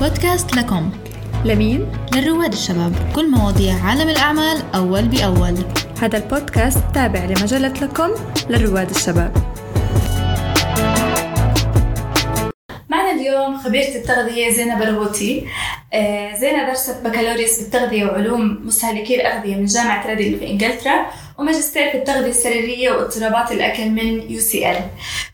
بودكاست 0.00 0.56
لكم. 0.56 0.90
لمين؟ 1.44 1.92
للرواد 2.14 2.52
الشباب. 2.52 2.92
كل 3.14 3.30
مواضيع 3.30 3.74
عالم 3.74 4.08
الأعمال 4.08 4.62
أول 4.74 5.08
بأول. 5.08 5.54
هذا 6.02 6.18
البودكاست 6.18 6.84
تابع 6.94 7.24
لمجلة 7.24 7.68
لكم 7.68 8.10
للرواد 8.50 8.90
الشباب. 8.90 9.32
معنا 12.88 13.12
اليوم 13.12 13.58
خبيرة 13.58 13.96
التغذية 13.96 14.50
زينب 14.50 14.82
الغوتي. 14.82 15.46
آه، 15.92 16.34
زينب 16.34 16.66
درست 16.66 16.96
بكالوريوس 17.04 17.60
بالتغذية 17.60 18.04
وعلوم 18.04 18.60
مستهلكي 18.66 19.14
الأغذية 19.14 19.56
من 19.56 19.64
جامعة 19.64 20.06
ريدينغ 20.06 20.38
في 20.38 20.50
إنجلترا. 20.50 21.06
وماجستير 21.38 21.90
في 21.90 21.98
التغذية 21.98 22.30
السريرية 22.30 22.90
واضطرابات 22.90 23.52
الأكل 23.52 23.88
من 23.88 24.30
UCL. 24.30 24.80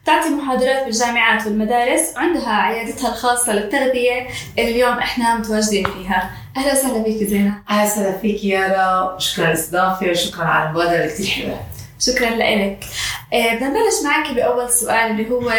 تعطي 0.07 0.29
محاضرات 0.29 0.84
بالجامعات 0.84 1.46
والمدارس 1.46 2.00
وعندها 2.16 2.48
عيادتها 2.48 3.09
الخاصة 3.09 3.52
للتغذية. 3.52 4.27
اللي 4.59 4.70
اليوم 4.70 4.98
إحنا 4.98 5.37
متواجدين 5.37 5.84
فيها. 5.84 6.30
أهلا 6.56 6.73
وسهلا 6.73 6.98
بك 6.98 7.24
زينب 7.24 7.55
أهلا 7.70 7.84
وسهلا 7.93 8.19
فيك 8.19 8.45
يارا. 8.45 9.15
وشكرا 9.15 9.45
على 9.45 9.55
الاستضافه 9.55 10.10
وشكرا 10.10 10.45
على 10.45 10.69
المبادرة 10.69 10.95
اللي 10.96 11.09
كثير 11.09 11.27
حلوة. 11.27 11.60
شكرا 12.01 12.30
لك 12.30 12.84
آه، 13.32 13.55
بدنا 13.55 13.68
نبلش 13.68 14.02
معك 14.05 14.32
بأول 14.34 14.71
سؤال 14.71 15.10
اللي 15.10 15.30
هو 15.30 15.52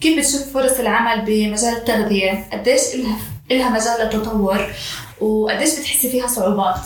كيف 0.00 0.18
بتشوف 0.18 0.52
فرص 0.54 0.78
العمل 0.80 1.20
بمجال 1.24 1.76
التغذية؟ 1.76 2.44
قديش 2.52 2.80
إلها 2.94 3.16
إلها 3.50 3.68
مجال 3.70 4.00
للتطور؟ 4.00 4.66
وقديش 5.20 5.78
بتحسي 5.78 6.10
فيها 6.10 6.26
صعوبات؟ 6.26 6.80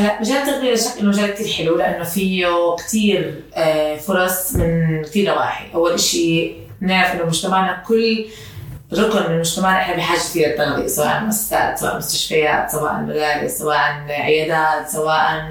هلا 0.00 0.20
مجال 0.20 0.36
التغذيه 0.36 0.70
لا 0.70 0.76
شك 0.76 0.98
إنه 1.00 1.08
مجال 1.08 1.30
كثير 1.34 1.48
حلو 1.52 1.76
لأنه 1.76 2.04
فيه 2.04 2.46
كثير 2.78 3.42
آه، 3.54 3.96
فرص 3.96 4.54
من 4.54 5.02
كثير 5.04 5.34
نواحي، 5.34 5.64
أول 5.74 6.00
شيء 6.00 6.56
نعرف 6.80 7.14
إنه 7.14 7.24
مجتمعنا 7.26 7.82
كل 7.88 8.26
ركن 8.92 9.32
من 9.32 9.38
مجتمعنا 9.38 9.80
إحنا 9.80 9.96
بحاجة 9.96 10.18
فيه 10.18 10.46
للتغذيه 10.46 10.86
سواء 10.86 11.20
مؤسسات 11.20 11.78
سواء 11.78 11.96
مستشفيات 11.96 12.70
سواء 12.70 12.94
مدارس 12.94 13.50
سواء 13.58 13.76
عيادات 14.08 14.88
سواء 14.88 15.42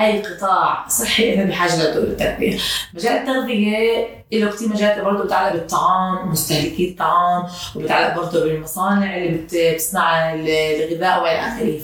أي 0.00 0.22
قطاع 0.22 0.88
صحي 0.88 1.34
إحنا 1.34 1.44
بحاجة 1.44 1.76
للتغذيه 1.98 2.58
مجال 2.94 3.12
التغذية 3.12 4.06
له 4.32 4.50
كثير 4.50 4.68
مجالات 4.68 5.04
برضه 5.04 5.24
بتتعلق 5.24 5.52
بالطعام 5.52 6.30
مستهلكي 6.32 6.88
الطعام 6.90 7.44
وبتتعلق 7.76 8.14
برضه 8.16 8.40
بالمصانع 8.44 9.16
اللي 9.16 9.28
بت- 9.38 9.54
بتصنع 9.74 10.34
الغذاء 10.34 11.22
وإلى 11.22 11.38
آخره. 11.38 11.80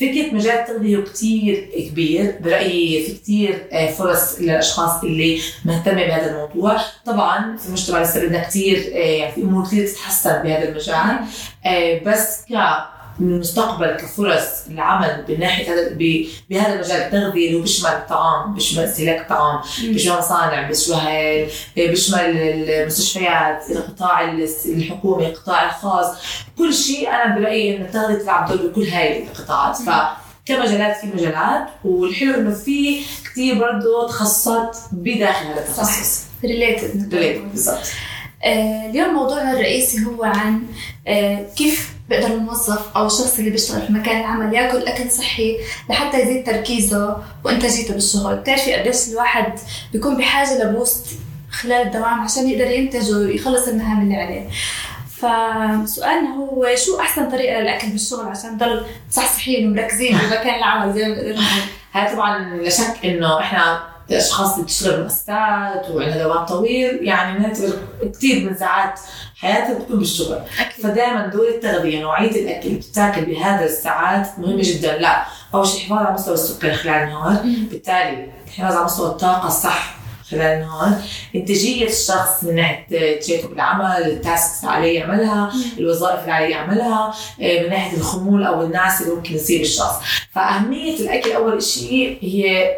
ففكره 0.00 0.34
مجال 0.34 0.58
التغذية 0.58 1.04
كثير 1.04 1.68
كبير 1.90 2.38
برأيي 2.40 3.04
في 3.04 3.12
كثير 3.18 3.68
فرص 3.98 4.40
للاشخاص 4.40 5.02
اللي 5.04 5.40
مهتمة 5.64 6.04
بهذا 6.06 6.30
الموضوع. 6.30 6.80
طبعا 7.06 7.56
في 7.56 7.66
المجتمع 7.66 8.02
لسه 8.02 8.26
بدنا 8.26 8.44
كثير 8.44 8.76
يعني 8.92 9.32
في 9.32 9.42
أمور 9.42 9.64
كثير 9.66 9.86
تتحسن 9.86 10.42
بهذا 10.42 10.68
المجال. 10.68 10.94
آه، 11.66 11.98
بس 13.20 13.50
كمستقبل 13.50 13.90
كفرص 13.90 14.66
العمل 14.70 15.24
من 15.28 15.40
ناحيه 15.40 15.72
هذا 15.72 15.88
بهذا 16.50 16.74
المجال 16.74 16.96
التغذيه 16.96 17.46
اللي 17.46 17.58
هو 17.58 17.62
بيشمل 17.62 17.90
الطعام 17.90 18.54
بيشمل 18.54 18.84
استهلاك 18.84 19.20
الطعام 19.20 19.60
بيشمل 19.80 20.18
مصانع 20.18 20.68
بيشمل 20.68 21.46
بيشمل 21.76 22.20
المستشفيات 22.20 23.70
القطاع 23.70 24.32
الحكومي 24.66 25.26
القطاع 25.26 25.66
الخاص. 25.66 26.06
كل 26.58 26.74
شيء 26.74 27.08
أنا 27.08 27.38
برأيي 27.38 27.76
انه 27.76 27.84
التغذيه 27.84 28.22
تلعب 28.22 28.48
دور 28.48 28.66
بكل 28.66 28.84
هاي 28.84 29.22
القطاعات. 29.22 29.76
ف 29.76 29.90
كمجالات 30.46 30.96
في 30.96 31.06
مجالات 31.06 31.68
والحلو 31.84 32.34
إنه 32.34 32.54
في 32.54 33.00
كثير 33.24 33.58
برضه 33.58 34.08
تخصصات 34.08 34.76
بداخل 34.92 35.46
هذا 35.46 35.60
التخصص. 35.60 36.24
related 36.44 37.14
related 37.14 37.50
بالضبط. 37.50 37.86
آه، 38.44 38.90
اليوم 38.90 39.14
موضوعنا 39.14 39.52
الرئيسي 39.52 40.04
هو 40.04 40.24
عن 40.24 40.62
آه، 41.08 41.46
كيف 41.56 41.99
بيقدر 42.10 42.34
الموظف 42.34 42.96
أو 42.96 43.06
الشخص 43.06 43.38
اللي 43.38 43.50
بيشتغل 43.50 43.86
في 43.86 43.92
مكان 43.92 44.20
العمل 44.20 44.54
يأكل 44.54 44.86
أكل 44.86 45.10
صحي 45.10 45.56
لحتى 45.90 46.20
يزيد 46.20 46.46
تركيزه 46.46 47.16
وإنتاجيته 47.44 47.94
بالشغل، 47.94 48.36
بتعرفي 48.36 48.74
قديش 48.74 49.08
الواحد 49.08 49.52
بيكون 49.92 50.16
بحاجة 50.16 50.64
ل 50.64 50.71
boost 50.71 51.06
خلال 51.50 51.86
الدوام 51.86 52.20
عشان 52.20 52.48
يقدر 52.48 52.70
ينتج 52.70 53.12
ويخلص 53.12 53.68
المهام 53.68 54.02
اللي 54.02 54.16
عليه. 54.16 54.48
فسؤالنا 55.16 56.36
هو 56.36 56.66
شو 56.76 57.00
أحسن 57.00 57.30
طريقة 57.30 57.60
للأكل 57.60 57.88
بالشغل 57.88 58.28
عشان 58.28 58.54
نضل 58.54 58.86
صحصحين 59.10 59.68
ومركزين 59.68 60.18
بمكان 60.18 60.54
العمل 60.54 60.94
زي 60.94 61.08
ما 61.08 61.14
بنقدر. 61.14 61.42
هاي 61.92 62.14
طبعا 62.14 62.56
لا 62.56 62.70
شك 62.70 63.04
إنه 63.04 63.40
إحنا 63.40 63.89
الأشخاص 64.10 64.52
اللي 64.52 64.64
بتشتغل 64.64 64.96
بمؤسسات 64.96 65.90
وعندها 65.90 66.22
دوام 66.22 66.46
طويل 66.46 66.98
يعني 67.02 67.38
بنعتبر 67.38 67.72
كثير 68.12 68.50
من 68.50 68.56
ساعات 68.56 69.00
حياتها 69.36 69.78
بتكون 69.78 69.98
بالشغل. 69.98 70.38
فدائما 70.82 71.26
دور 71.26 71.48
التغذية 71.48 72.00
نوعية 72.00 72.30
الأكل 72.30 72.68
اللي 72.68 72.78
بتاكل 72.78 73.24
بهذا 73.24 73.64
الساعات 73.64 74.28
مهمة 74.38 74.62
جدا. 74.62 74.98
لا 74.98 75.24
أول 75.54 75.66
شيء 75.66 75.80
الحفاظ 75.80 75.98
على 75.98 76.14
مستوى 76.14 76.34
السكر 76.34 76.72
خلال 76.72 76.94
النهار. 76.94 77.36
بالتالي 77.70 78.28
الحفاظ 78.46 78.76
على 78.76 78.84
مستوى 78.84 79.06
الطاقة 79.06 79.48
الصح 79.48 79.94
خلال 80.30 80.42
النهار. 80.42 80.92
إنتاجية 81.34 81.86
الشخص 81.88 82.44
من 82.44 82.54
ناحية 82.54 83.20
تشيكه 83.20 83.48
بالعمل 83.48 83.84
التاسكس 83.84 84.60
اللي 84.64 84.74
عليه 84.74 84.98
يعملها 84.98 85.52
الوظائف 85.78 86.20
اللي 86.20 86.32
عليه 86.32 86.48
يعملها 86.48 87.14
آه، 87.40 87.62
من 87.62 87.70
ناحية 87.70 87.96
الخمول 87.96 88.44
أو 88.44 88.62
النعس 88.62 89.02
اللي 89.02 89.14
ممكن 89.14 89.34
يصيب 89.34 89.60
الشخص. 89.60 89.96
فأهمية 90.32 91.00
الأكل 91.00 91.32
أول 91.32 91.62
شيء 91.62 92.18
هي 92.22 92.70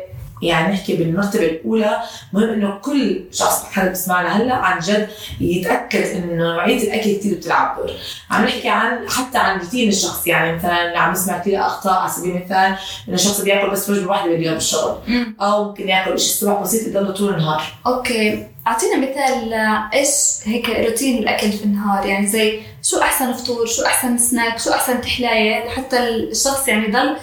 يعني 0.42 0.72
نحكي 0.72 0.96
بالمرتبه 0.96 1.44
الأولى 1.46 2.02
مهم 2.32 2.48
إنه 2.48 2.78
كل 2.78 3.24
شخص 3.32 3.64
حدا 3.64 3.88
بيسمعنا 3.88 4.36
هلأ 4.36 4.54
عن 4.54 4.78
جد 4.78 5.08
يتأكد 5.40 6.02
إنه 6.02 6.34
نوعية 6.34 6.82
الأكل 6.82 7.16
كثير 7.16 7.34
بتلعب 7.34 7.76
دور. 7.76 7.90
عم 8.30 8.44
نحكي 8.44 8.68
عن 8.68 9.08
حتى 9.08 9.38
عن 9.38 9.58
روتين 9.58 9.88
الشخص 9.88 10.26
يعني 10.26 10.56
مثلا 10.56 10.98
عم 10.98 11.12
نسمع 11.12 11.38
كثير 11.38 11.66
أخطاء 11.66 11.94
على 11.94 12.10
سبيل 12.10 12.30
المثال 12.30 12.76
إنه 13.08 13.14
الشخص 13.14 13.40
بياكل 13.40 13.70
بس 13.70 13.90
وجبه 13.90 14.10
واحدة 14.10 14.30
باليوم 14.30 14.54
بالشغل. 14.54 14.98
أو 15.40 15.64
ممكن 15.64 15.88
ياكل 15.88 16.18
شيء 16.18 16.30
الصبح 16.30 16.60
بسيط 16.62 16.88
يضله 16.88 17.12
طول 17.12 17.34
النهار. 17.34 17.62
أوكي. 17.86 18.46
أعطينا 18.66 18.96
مثال 18.96 19.54
إيش 19.94 20.08
هيك 20.44 20.70
روتين 20.70 21.18
الأكل 21.18 21.52
في 21.52 21.64
النهار؟ 21.64 22.06
يعني 22.06 22.26
زي 22.26 22.60
شو 22.82 23.00
أحسن 23.00 23.32
فطور 23.32 23.66
شو 23.66 23.84
أحسن 23.84 24.18
سناك 24.18 24.58
شو 24.58 24.70
أحسن 24.70 25.00
تحلاية؟ 25.00 25.66
لحتى 25.66 26.08
الشخص 26.08 26.68
يعني 26.68 26.88
يضل 26.88 27.16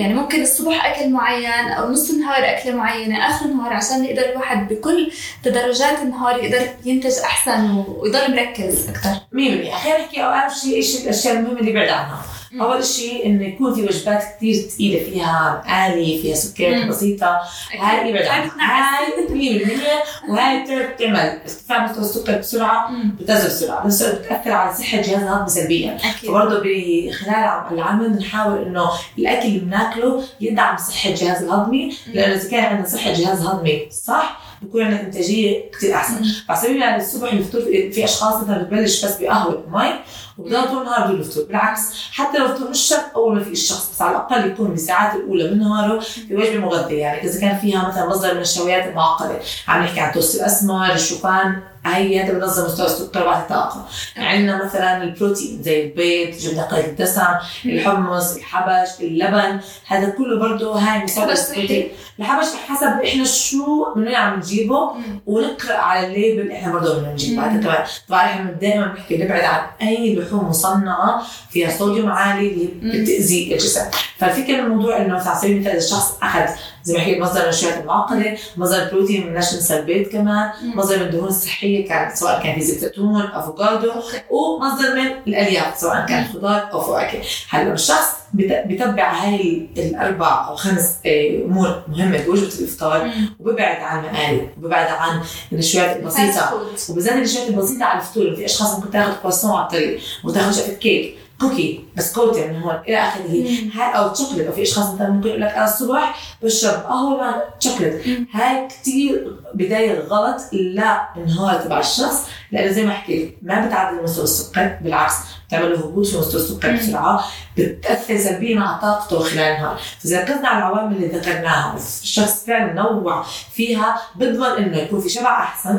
يعني 0.00 0.14
ممكن 0.14 0.42
الصبح 0.42 0.86
أكل 0.86 1.10
معين 1.10 1.68
أو 1.72 1.90
نص 1.90 2.10
النهار 2.10 2.44
أكلة 2.44 2.74
معينة 2.74 3.26
آخر 3.28 3.46
النهار 3.46 3.72
عشان 3.72 4.04
يقدر 4.04 4.30
الواحد 4.30 4.68
بكل 4.68 5.12
تدرجات 5.44 5.98
النهار 6.02 6.44
يقدر 6.44 6.66
ينتج 6.84 7.18
أحسن 7.24 7.84
ويضل 7.88 8.36
مركز 8.36 8.88
أكثر 8.88 9.10
100% 9.10 9.14
خلينا 9.34 9.98
نحكي 9.98 10.24
اول 10.24 10.52
شيء 10.62 10.74
إيش 10.74 11.02
الأشياء 11.04 11.34
المهمة 11.36 11.60
اللي 11.60 11.72
بعد 11.72 11.88
عنها؟ 11.88 12.22
مم. 12.52 12.62
أول 12.62 12.84
شيء 12.84 13.26
إنه 13.26 13.46
يكون 13.46 13.74
في 13.74 13.82
وجبات 13.82 14.22
كثير 14.36 14.54
ثقيله 14.68 15.04
فيها 15.04 15.62
آلي 15.88 16.22
فيها 16.22 16.34
سكريات 16.34 16.82
مم. 16.84 16.88
بسيطة. 16.90 17.40
هاي 17.72 18.12
هاي 18.14 18.28
عنها 18.28 18.98
هاي 18.98 19.28
100% 19.28 20.30
وهاي 20.30 20.62
بتعرف 20.64 20.98
تعمل 20.98 21.16
ارتفاع 21.16 21.84
مستوى 21.86 22.04
السكر 22.04 22.38
بسرعة 22.38 22.90
بتنزل 23.20 23.46
بسرعة. 23.48 23.86
بس 23.86 24.02
بتأثر 24.02 24.52
على 24.52 24.74
صحة 24.74 24.96
جهاز 25.00 25.22
الهضم 25.22 25.48
سلبيا. 25.48 25.96
فبرضه 26.22 26.58
بخلال 26.64 27.34
عم- 27.34 27.74
العمل 27.74 28.08
بنحاول 28.10 28.62
إنه 28.62 28.90
الأكل 29.18 29.48
اللي 29.48 29.58
بناكله 29.58 30.24
يدعم 30.40 30.76
صحة 30.76 31.10
الجهاز 31.10 31.42
الهضمي 31.42 31.96
لأنه 32.14 32.34
إذا 32.34 32.50
كان 32.50 32.64
عندنا 32.64 32.88
صحة 32.88 33.12
جهاز 33.12 33.42
هضمي 33.46 33.88
صح 34.06 34.40
بكون 34.62 34.82
عندنا 34.82 35.00
إنتاجية 35.00 35.70
كثير 35.70 35.94
أحسن. 35.94 36.24
على 36.48 36.60
سبيل 36.60 36.82
المثال 36.82 37.00
الصبح 37.00 37.32
الفطور 37.32 37.60
في 37.62 38.04
أشخاص 38.04 38.42
مثلا 38.42 38.62
بتبلش 38.62 39.04
بس 39.04 39.16
بقهوة 39.16 39.64
ومي 39.66 39.92
وبضل 40.38 40.68
طول 40.68 40.78
النهار 40.78 41.06
بدون 41.06 41.20
الفطور. 41.20 41.44
بالعكس 41.44 41.80
حتى 42.12 42.38
لو 42.38 42.46
الفطور 42.46 42.70
مش 42.70 42.78
شرط 42.78 43.04
أول 43.16 43.34
ما 43.34 43.44
يفيق 43.44 43.50
الشخص 43.50 43.90
بس 43.90 44.02
على 44.02 44.10
الأقل 44.10 44.50
يكون 44.50 44.68
بالساعات 44.68 45.16
الأولى 45.16 45.50
من 45.50 45.58
نهاره 45.58 46.00
في 46.00 46.36
وجبة 46.36 46.58
مغذية. 46.58 47.00
يعني 47.00 47.22
إذا 47.28 47.40
كان 47.40 47.58
فيها 47.58 47.88
مثلا 47.88 48.08
مصدر 48.08 48.30
من 48.30 48.36
النشويات 48.36 48.86
المعقدة. 48.86 49.38
عم 49.68 49.82
نحكي 49.82 50.00
عن 50.00 50.12
توست 50.12 50.34
الأسمر 50.34 50.92
الشوفان. 50.92 51.62
هي 51.86 52.32
بنظم 52.32 52.64
مستوى 52.64 52.86
السكر 52.86 53.22
وبعطي 53.22 53.42
الطاقة. 53.42 53.86
عندنا 54.16 54.64
مثلا 54.64 55.02
البروتين 55.02 55.62
زي 55.62 55.84
البيض 55.84 56.36
جبنة 56.36 56.78
الدسم 56.78 57.22
الحمص 57.64 58.36
الحبش 58.36 58.88
اللبن 59.00 59.60
هذا 59.86 60.10
كله 60.10 60.38
برضه 60.40 60.78
هاي 60.78 61.08
صحي. 61.08 61.22
البروتين. 61.22 61.88
الحبش 62.18 62.46
حسب 62.68 63.04
إحنا 63.04 63.24
شو 63.24 63.94
من 63.96 64.06
وين 64.06 64.14
عم 64.14 64.38
نجيبه 64.38 64.90
ونقرأ 65.26 65.76
على 65.76 66.06
ال 66.06 66.14
label 66.14 66.52
إحنا 66.52 66.72
برضه 66.72 66.98
بدنا 66.98 67.12
نجيبه 67.12 67.42
هذا 67.42 67.60
كمان 67.60 67.84
طبعا 68.08 68.24
إحنا 68.24 68.50
دائما 68.50 68.86
بنحكي 68.86 69.16
نبعد 69.16 69.44
عن 69.44 69.60
أي 69.82 70.16
لحوم 70.16 70.48
مصنعة 70.48 71.22
فيها 71.50 71.78
صوديوم 71.78 72.10
عالي 72.10 72.48
اللي. 72.48 73.02
بتاذي 73.02 73.52
الجسم. 73.52 73.84
فالفكرة 74.18 74.56
من 74.56 74.64
الموضوع 74.64 74.96
إنه 74.96 75.14
مثلا 75.14 75.30
على 75.30 75.40
سبيل 75.40 75.56
المثال 75.56 75.76
الشخص 75.76 76.18
أخذ 76.22 76.50
زي 76.84 76.94
ما 76.94 77.00
حكيت 77.00 77.18
مصدر 77.20 77.42
النشويات 77.44 77.80
المعقدة 77.80 78.36
مصدر 78.56 78.82
البروتين 78.82 79.26
من 79.26 79.34
نشا 79.34 79.78
البيض 79.78 80.08
كمان. 80.08 80.50
مصدر 80.74 80.96
من 80.96 81.02
الدهون 81.02 81.28
الصحيه 81.28 81.88
كان 81.88 82.16
سواء 82.16 82.42
كان 82.42 82.54
في 82.54 82.60
زيت 82.60 82.78
زيتون 82.78 83.22
أفوكادو 83.22 83.90
ومصدر 84.30 84.94
من 84.94 85.06
الألياف 85.26 85.78
سواء 85.78 86.06
كان 86.06 86.24
خضار 86.32 86.72
أو 86.72 86.80
فواكه 86.80 87.18
هلا 87.50 87.72
الشخص 87.72 88.08
بت- 88.34 88.64
بتبع 88.66 89.12
هاي 89.12 89.66
الأربع 89.78 90.48
أو 90.48 90.56
خمس 90.56 90.94
آه، 91.06 91.42
أمور 91.46 91.82
مهمة 91.88 92.18
بوجبة 92.24 92.52
الإفطار. 92.58 93.10
وببعد 93.40 93.76
عن 93.82 94.04
المقالي 94.04 94.48
وببعد 94.58 94.86
عن 94.86 95.20
النشويات 95.52 95.96
البسيطة. 95.96 96.60
وبالذات 96.90 97.12
النشويات 97.12 97.48
البسيطة 97.48 97.84
على 97.84 98.00
الفطور 98.00 98.36
في 98.36 98.44
أشخاص 98.44 98.74
ممكن 98.74 98.90
تاخذ 98.90 99.12
كرواسون 99.22 99.50
على 99.50 99.62
الطريق 99.66 100.00
وتاخذ 100.24 100.52
شقفه 100.52 100.72
كيك 100.72 101.14
cookie 101.40 101.84
بسكوتة 101.96 102.46
من 102.46 102.62
هون 102.62 102.74
إلى 102.88 102.96
آخره. 102.96 103.30
هاي 103.74 103.96
أو 103.98 104.14
شوكليت 104.14 104.46
أو 104.46 104.52
في 104.52 104.62
أشخاص 104.62 104.94
مثلا 104.94 105.10
ممكن 105.10 105.28
يقول 105.28 105.40
لك 105.40 105.48
أنا 105.52 105.64
الصبح 105.64 106.36
بشرب 106.42 106.82
قهوة 106.82 107.16
مع 107.20 107.42
شوكليت 107.60 108.06
مم. 108.08 108.26
هاي 108.32 108.68
كثير 108.68 109.36
بداية 109.54 110.00
غلط 110.00 110.36
للنهار 110.52 111.60
تبع 111.64 111.78
الشخص 111.78 112.26
لأنه 112.52 112.72
زي 112.72 112.86
ما 112.86 112.92
حكيت 112.92 113.38
ما 113.42 113.66
بتعدل 113.66 114.02
مستوى 114.02 114.24
السكر 114.24 114.76
بالعكس 114.80 115.14
بتعمل 115.48 115.70
له 115.72 115.78
هبوط 115.78 116.06
في 116.06 116.18
مستوى 116.18 116.40
السكر. 116.40 116.72
بسرعة 116.76 117.24
بتأثر 117.58 118.16
سلبيا 118.18 118.60
على 118.60 118.78
طاقته 118.80 119.18
خلال 119.18 119.38
النهار 119.42 119.80
فإذا 120.02 120.20
ركزنا 120.22 120.48
على 120.48 120.58
العوامل 120.58 120.96
اللي 120.96 121.06
ذكرناها 121.18 121.72
والشخص 121.74 122.44
فعلا 122.46 122.72
نوع 122.72 123.22
فيها 123.52 124.00
بضمن 124.16 124.46
إنه 124.64 124.76
يكون 124.76 125.00
في 125.00 125.08
شبع 125.08 125.42
أحسن 125.42 125.78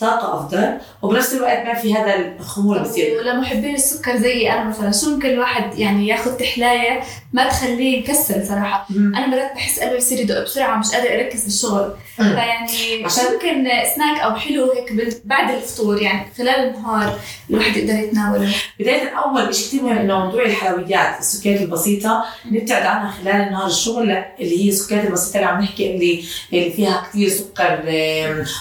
طاقة 0.00 0.34
أفضل 0.34 0.78
وبنفس 1.02 1.34
الوقت 1.34 1.66
ما 1.66 1.74
في 1.74 1.94
هذا 1.94 2.14
الخمول 2.16 2.78
بصير 2.78 3.18
ولمحبين 3.18 3.74
السكر 3.74 4.16
زي 4.16 4.50
أنا 4.52 4.64
مثلا 4.64 4.92
شو 4.92 5.10
ممكن 5.10 5.28
الواحد 5.28 5.78
يعني 5.78 6.08
ياخذ 6.08 6.36
تحلاية 6.36 7.00
ما 7.32 7.48
تخليه 7.48 7.98
يكسل 7.98 8.46
صراحة. 8.46 8.86
أنا 8.90 9.26
مرات 9.26 9.52
بحس 9.54 9.80
قلبي 9.80 9.96
بصير 9.96 10.18
يدق 10.20 10.42
بسرعة 10.44 10.76
مش 10.78 10.86
قادر 10.94 11.14
أركز 11.14 11.44
بالشغل 11.44 11.94
مم. 12.18 12.34
فيعني 12.34 12.64
عشان- 12.64 13.04
عشان 13.04 13.24
ممكن 13.34 13.68
سناك 13.96 14.20
أو 14.20 14.34
حلو 14.34 14.72
هيك 14.72 14.92
بعد 15.24 15.54
الفطور 15.54 16.02
يعني 16.02 16.26
خلال 16.38 16.48
النهار 16.68 17.18
الواحد 17.50 17.76
يقدر 17.76 17.94
يتناوله؟ 17.94 18.54
بداية 18.80 19.08
أول 19.18 19.54
شيء 19.54 19.66
كثير 19.68 19.82
مهم 19.82 19.98
إنه 19.98 20.18
موضوع 20.26 20.42
الحلويات 20.42 21.18
السكريات 21.20 21.60
البسيطة 21.60 22.24
نبتعد 22.50 22.86
عنها 22.86 23.10
خلال 23.12 23.34
النهار 23.36 23.66
الشغل 23.66 24.10
اللي 24.40 24.64
هي 24.64 24.68
السكريات 24.68 25.04
البسيطة 25.06 25.36
اللي 25.36 25.46
عم 25.46 25.60
نحكي 25.62 25.94
اللي 25.94 26.24
اللي 26.52 26.70
فيها 26.70 27.02
كثير 27.08 27.28
سكر 27.28 27.80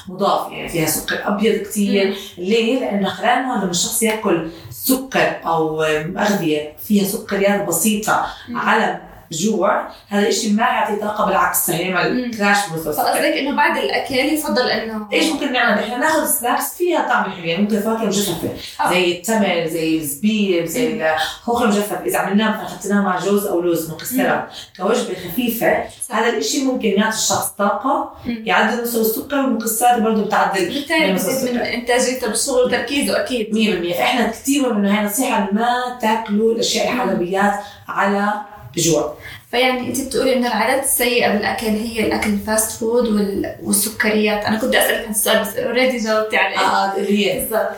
مضاف 0.10 0.52
يعني 0.52 0.70
فيها 0.70 0.86
سكر 0.86 1.16
أبيض 1.34 1.62
كثير 1.62 2.16
ليه؟ 2.38 2.80
لأنه 2.80 3.10
خلال 3.10 3.30
النهار 3.30 3.62
لما 3.62 3.72
الشخص 3.72 4.04
ياكل 4.04 4.50
سكر 4.70 5.36
أو 5.46 5.84
آم، 5.84 6.18
أغذية 6.18 6.74
فيها 6.88 7.04
سكريات 7.06 7.68
بسيطة 7.68 8.26
مم. 8.50 8.58
على 8.58 9.02
جوع 9.32 9.88
هذا 10.08 10.28
الشيء 10.28 10.54
ما 10.54 10.64
يعطي 10.64 10.96
طاقة 10.96 11.26
بالعكس 11.26 11.70
هيعمل 11.70 12.26
مم. 12.26 12.32
كراش 12.32 12.58
السكر 12.58 12.92
فقصدك 12.94 13.26
إنه 13.26 13.56
بعد 13.56 13.78
الأكل 13.78 14.16
يفضل 14.16 14.70
إنه 14.70 15.08
إيش 15.14 15.32
ممكن 15.32 15.54
نعمل؟ 15.54 15.84
إحنا 15.84 15.98
ناخذ 15.98 16.26
سناكس 16.26 16.76
فيها 16.78 17.10
طعم 17.10 17.32
حلو 17.32 17.44
يعني 17.46 17.62
ممكن 17.62 17.80
فواكه 17.80 18.06
مجففة 18.06 18.50
آه. 18.82 18.90
زي 18.90 19.12
التمر 19.12 19.68
زي 19.68 19.98
الزبيب 19.98 20.66
زي 20.66 21.14
الخوخ 21.14 21.62
المجفف 21.62 22.02
إذا 22.06 22.18
عملناه 22.18 22.50
مثلا 22.50 22.78
حطيناه 22.78 23.02
مع 23.02 23.20
جوز 23.20 23.46
أو 23.46 23.62
لوز 23.62 23.92
مكسرات 23.92 24.50
كوجبة 24.78 25.16
خفيفة 25.32 25.84
هذا 26.12 26.38
الشيء 26.38 26.64
ممكن 26.64 26.88
يعطي 26.88 27.18
الشخص 27.18 27.50
طاقة. 27.50 28.14
يعدل 28.26 28.82
مستوى 28.82 29.02
السكر 29.02 29.36
والمكسرات 29.36 30.02
برضه 30.02 30.26
بتعدل 30.26 30.66
بالتالي 30.66 31.14
من. 31.14 31.54
من 31.54 31.58
انتاجيته 31.58 32.28
بالشغل 32.28 32.64
وتركيزه 32.64 33.22
أكيد 33.24 33.48
100% 33.94 33.98
فإحنا 33.98 34.28
كثير 34.28 34.62
مهم 34.62 34.78
انه 34.78 35.00
هاي 35.00 35.06
نصيحة 35.06 35.50
ما 35.52 35.98
تاكلوا 36.02 36.54
الأشياء 36.54 36.94
الحلويات 36.94 37.54
على 37.88 38.34
جوع 38.78 39.14
فيعني 39.52 39.88
انت 39.88 40.02
بتقولي 40.02 40.34
انه 40.34 40.48
العادات 40.48 40.84
السيئة 40.84 41.34
بالأكل 41.34 41.66
هي 41.66 42.06
الأكل 42.06 42.30
ال 42.30 42.40
fast 42.40 42.80
food 42.80 43.08
وال... 43.08 43.56
والسكريات. 43.64 44.46
أنا 44.46 44.58
كنت 44.58 44.76
أسألك 44.76 45.06
عن 45.06 45.12
السؤال 45.12 45.42
بس 45.42 45.56
already 45.56 45.98
جاوبتي 45.98 46.38
عليه. 46.38 46.60
آه 46.60 46.94
هي. 46.98 47.40
بالضبط. 47.40 47.70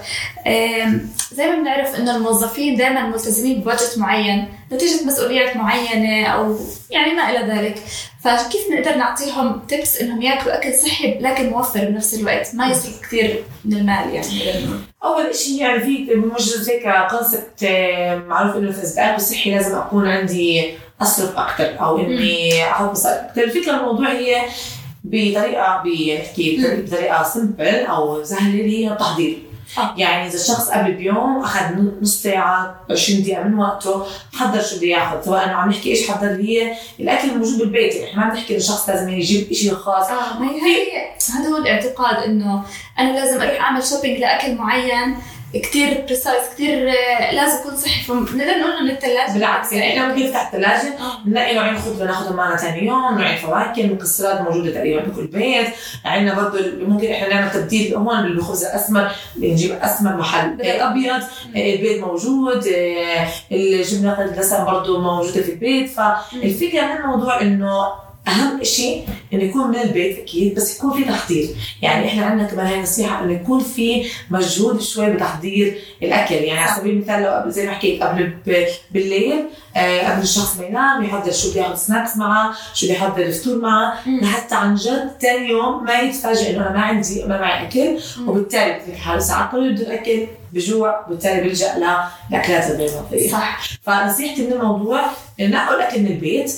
زي 1.31 1.47
ما 1.47 1.55
بنعرف 1.55 1.99
انه 1.99 2.15
الموظفين 2.15 2.75
دائما 2.75 3.07
ملتزمين 3.07 3.61
ب 3.61 3.66
budget 3.66 3.97
معين 3.97 4.47
نتيجة 4.71 5.05
مسؤوليات 5.05 5.57
معينة 5.57 6.27
أو 6.27 6.57
يعني 6.89 7.13
ما 7.13 7.29
إلى 7.29 7.53
ذلك. 7.53 7.75
فكيف 8.23 8.61
نقدر 8.71 8.97
نعطيهم 8.97 9.59
تبس 9.67 10.01
إنهم 10.01 10.21
ياكلوا 10.21 10.57
أكل 10.57 10.73
صحي 10.73 11.17
لكن 11.19 11.49
موفر 11.49 11.85
بنفس 11.85 12.13
الوقت 12.13 12.55
ما 12.55 12.67
يصرف 12.67 13.01
كثير 13.01 13.43
من 13.65 13.73
المال 13.73 14.09
يعني. 14.13 14.63
أول 15.03 15.35
شيء 15.35 15.61
يعني 15.61 15.79
في 15.79 16.15
موجود 16.15 16.69
هيك 16.69 16.83
كونسبت 17.09 17.63
معروف 18.27 18.55
إنه 18.55 18.69
اذا 18.69 18.91
بدي 18.91 19.01
اكل 19.01 19.21
صحي 19.21 19.51
لازم 19.51 19.77
أكون 19.77 20.07
عندي 20.07 20.73
أصرف 21.01 21.37
أكثر 21.37 21.79
أو 21.81 21.99
إني 21.99 22.63
مصاري 22.81 23.15
أكثر 23.19 23.43
الفكرة 23.43 23.77
الموضوع 23.77 24.11
هي 24.11 24.41
بطريقة 25.03 25.83
بنحكي. 25.83 26.81
بطريقة 26.87 27.23
سمبل 27.23 27.85
أو 27.85 28.23
سهلة 28.23 28.61
اللي 28.61 28.85
هي 28.85 28.91
التحضير. 28.91 29.37
آه. 29.77 29.93
يعني 29.97 30.27
إذا 30.27 30.35
الشخص 30.35 30.69
قبل 30.69 30.91
بيوم 30.91 31.43
أخذ 31.43 31.65
نص 32.01 32.23
ساعة 32.23 32.75
20 32.91 33.23
دقيقة 33.23 33.43
من 33.43 33.59
وقته 33.59 34.05
حضر 34.33 34.61
شو 34.61 34.77
بده 34.77 34.87
ياخذ 34.87 35.25
سواء 35.25 35.45
إنه 35.45 35.53
عم 35.53 35.69
نحكي 35.69 35.89
إيش 35.89 36.11
حضر 36.11 36.27
هي. 36.27 36.73
الأكل 36.99 37.29
الموجود 37.29 37.59
بالبيت 37.59 37.95
يعني 37.95 38.11
إحنا 38.11 38.25
ما 38.25 38.33
بنحكي 38.33 38.49
إنه 38.49 38.57
الشخص 38.57 38.89
لازم 38.89 39.09
يجيب 39.09 39.53
شيء 39.53 39.73
خاص. 39.73 40.09
آه 40.09 40.39
ما 40.39 40.51
هي 40.51 40.61
هي 40.61 40.85
هذا 41.33 41.49
هو 41.49 41.57
الاعتقاد 41.57 42.23
إنه 42.23 42.63
أنا 42.99 43.11
لازم 43.19 43.41
أروح 43.41 43.61
أعمل 43.61 43.83
shopping 43.83 44.19
لأكل 44.19 44.55
معين. 44.55 45.15
كثير 45.53 46.01
precise 46.05 46.43
كثير 46.53 46.85
لازم 47.31 47.59
يكون 47.59 47.75
صحي. 47.77 48.03
فبنقدر 48.03 48.57
نقول 48.59 48.83
من 48.83 48.91
الثلاجه 48.91 49.33
بالعكس 49.33 49.73
يعني 49.73 49.93
إحنا 49.93 50.07
ممكن 50.07 50.25
نفتح 50.25 50.45
الثلاجه 50.45 50.87
آه. 50.99 51.27
نلاقي 51.29 51.55
نوعين 51.55 51.77
خضرة 51.79 52.05
ناخذهم 52.05 52.35
معنا 52.35 52.57
ثاني 52.57 52.85
يوم 52.87 53.17
نوعين 53.19 53.37
فواكه 53.37 53.81
المكسرات 53.81 54.41
موجودة 54.41 54.71
تقريبا 54.71 55.01
بكل 55.01 55.27
بيت. 55.27 55.67
عندنا 56.05 56.35
برضه 56.35 56.59
ممكن 56.87 57.11
إحنا 57.11 57.29
نعمل 57.29 57.51
تبديل 57.51 57.95
هون 57.95 58.23
بالخبز 58.23 58.63
الأسمر 58.63 59.11
نجيب 59.37 59.71
أسمر 59.81 60.15
محل. 60.15 60.61
آه، 60.61 60.91
أبيض 60.91 61.21
آه، 61.55 61.75
البيض 61.75 61.99
موجود 62.05 62.67
آه، 62.67 63.27
الجبنة 63.51 64.21
الدسم 64.21 64.65
برضه 64.65 65.01
موجودة 65.01 65.41
في 65.41 65.51
البيت. 65.51 65.89
فالفكرة 65.89 66.81
من 66.85 66.97
الموضوع 66.97 67.41
إنه 67.41 67.87
أهم 68.27 68.63
شيء 68.63 69.07
إنه 69.33 69.43
يكون 69.43 69.67
من 69.67 69.79
البيت 69.79 70.19
أكيد 70.19 70.55
بس 70.55 70.77
يكون 70.77 70.93
في 70.93 71.03
تحضير. 71.03 71.49
يعني 71.81 72.07
إحنا 72.07 72.25
عندنا 72.25 72.47
كمان 72.47 72.65
هاي 72.65 72.81
نصيحة 72.81 73.23
إنه 73.23 73.33
يكون 73.33 73.59
في 73.59 74.05
مجهود 74.29 74.81
شوي 74.81 75.09
بتحضير 75.09 75.77
الأكل. 76.03 76.35
يعني 76.35 76.59
على 76.59 76.79
سبيل 76.79 76.91
المثال 76.91 77.23
لو 77.23 77.49
زي 77.49 77.65
ما 77.67 77.71
حكيت 77.73 78.03
قبل 78.03 78.33
بالليل 78.91 79.43
آه 79.75 80.11
قبل 80.11 80.21
الشخص 80.21 80.57
ما 80.57 80.65
ينام 80.65 81.03
يحضر 81.03 81.31
شو 81.31 81.51
بده 81.51 81.61
ياخذ 81.61 81.75
سناكس 81.75 82.17
معه 82.17 82.53
شو 82.73 82.85
بده 82.85 82.95
يحضر 82.95 83.21
الفطور 83.21 83.57
معه. 83.57 84.09
لحتى 84.21 84.55
عن 84.55 84.75
جد 84.75 85.11
ثاني 85.21 85.49
يوم 85.49 85.83
ما 85.83 85.99
يتفاجئ 85.99 86.49
إنه 86.49 86.61
أنا 86.61 86.71
ما 86.71 86.81
عندي 86.81 87.23
ما 87.23 87.41
معي 87.41 87.67
أكل. 87.67 87.99
وبالتالي 88.27 88.79
بتلاقي 88.79 88.99
حاله. 88.99 89.19
ساعات 89.19 89.51
طويله 89.51 89.75
بده 89.75 89.87
الأكل 89.87 90.27
بجوع 90.53 91.05
وبالتالي 91.07 91.41
بيلجا 91.41 91.75
للاكلات 91.77 92.71
الغير 92.71 93.31
صح. 93.31 93.61
فنصيحتي 93.83 94.47
من 94.47 94.53
الموضوع 94.53 95.01
إنه 95.39 95.63
نقوا 95.63 95.75
الاكل 95.75 95.99
من 95.99 96.07
البيت. 96.07 96.51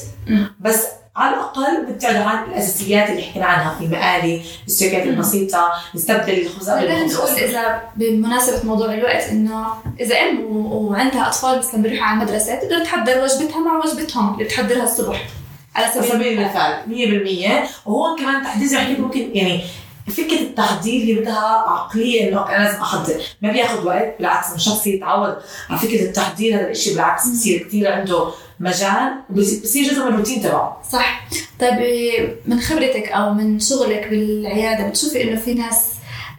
بس 0.59 0.87
على 1.15 1.35
الأقل 1.35 1.89
نبتعد 1.89 2.15
عن 2.15 2.43
الأساسيات 2.43 3.09
اللي 3.09 3.21
حكينا 3.21 3.45
عنها 3.45 3.77
المقالي، 3.81 4.41
السكريات 4.67 5.03
مم. 5.07 5.13
البسيطة، 5.13 5.71
نستبدل 5.95 6.41
الخبز 6.41 6.69
الخبز 6.69 7.15
نقول. 7.15 7.43
إذا 7.43 7.81
بمناسبة 7.95 8.65
موضوع 8.65 8.93
الوقت 8.93 9.23
إنه 9.23 9.65
إذا 9.99 10.15
أم 10.15 10.45
وعندها 10.71 11.27
أطفال 11.27 11.57
مثلا 11.57 11.81
بيروحوا 11.81 12.05
على 12.05 12.21
المدرسة 12.21 12.55
تقدر 12.55 12.85
تحضر 12.85 13.23
وجبتها 13.23 13.59
مع 13.59 13.85
وجبتهم 13.85 14.33
اللي 14.33 14.43
بتحضرها 14.43 14.83
الصبح 14.83 15.27
على 15.75 15.91
سبيل 15.93 16.09
سبيل 16.09 16.39
المثال 16.39 16.83
المثال 16.87 17.63
100% 17.85 17.87
وهون 17.87 18.19
كمان 18.19 18.43
تحديد 18.43 18.75
حكيت 18.75 18.99
ممكن 18.99 19.29
يعني 19.33 19.63
فكرة 20.11 20.39
التحضير 20.39 21.03
هي 21.03 21.21
بدها 21.21 21.63
عقليه 21.67 22.29
انه 22.29 22.49
أنا 22.49 22.63
لازم 22.63 22.81
أحضر. 22.81 23.21
ما 23.41 23.51
بياخذ 23.51 23.85
وقت 23.85 24.15
بالعكس 24.17 24.47
لما 24.47 24.55
الشخص 24.55 24.87
يتعود 24.87 25.35
على 25.69 25.79
فكرة 25.79 26.01
التحضير 26.01 26.55
هذا 26.55 26.69
الشيء 26.69 26.93
بالعكس. 26.93 27.27
بصير 27.27 27.63
كثير 27.63 27.91
عنده 27.91 28.27
مجال 28.59 29.13
وبصير 29.29 29.61
بصير 29.63 29.83
جزء 29.83 30.01
من 30.01 30.07
الروتين 30.07 30.41
تبعه. 30.41 30.81
صح. 30.91 31.27
طيب 31.59 32.35
من 32.45 32.59
خبرتك 32.59 33.07
أو 33.07 33.33
من 33.33 33.59
شغلك 33.59 34.07
بالعيادة 34.07 34.87
بتشوفي 34.87 35.23
إنه 35.23 35.39
في 35.39 35.53
ناس 35.53 35.92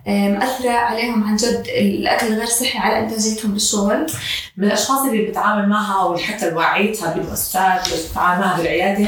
مأثرة 0.06 0.70
عليهم 0.70 1.24
عن 1.24 1.36
جد 1.36 1.64
الأكل 1.76 2.26
الغير 2.26 2.46
صحي 2.46 2.78
على 2.78 2.98
إنتاجيتهم 2.98 3.52
بالشغل 3.52 4.06
من 4.56 4.64
الأشخاص 4.66 5.06
اللي 5.06 5.22
بتعامل 5.22 5.68
معها 5.68 6.04
وحتى 6.04 6.48
وعيتها 6.54 7.14
بالمؤسسات 7.14 7.86
اللي 7.86 8.02
بتتعامل 8.02 8.40
معها 8.40 8.56
بالعيادة 8.56 9.06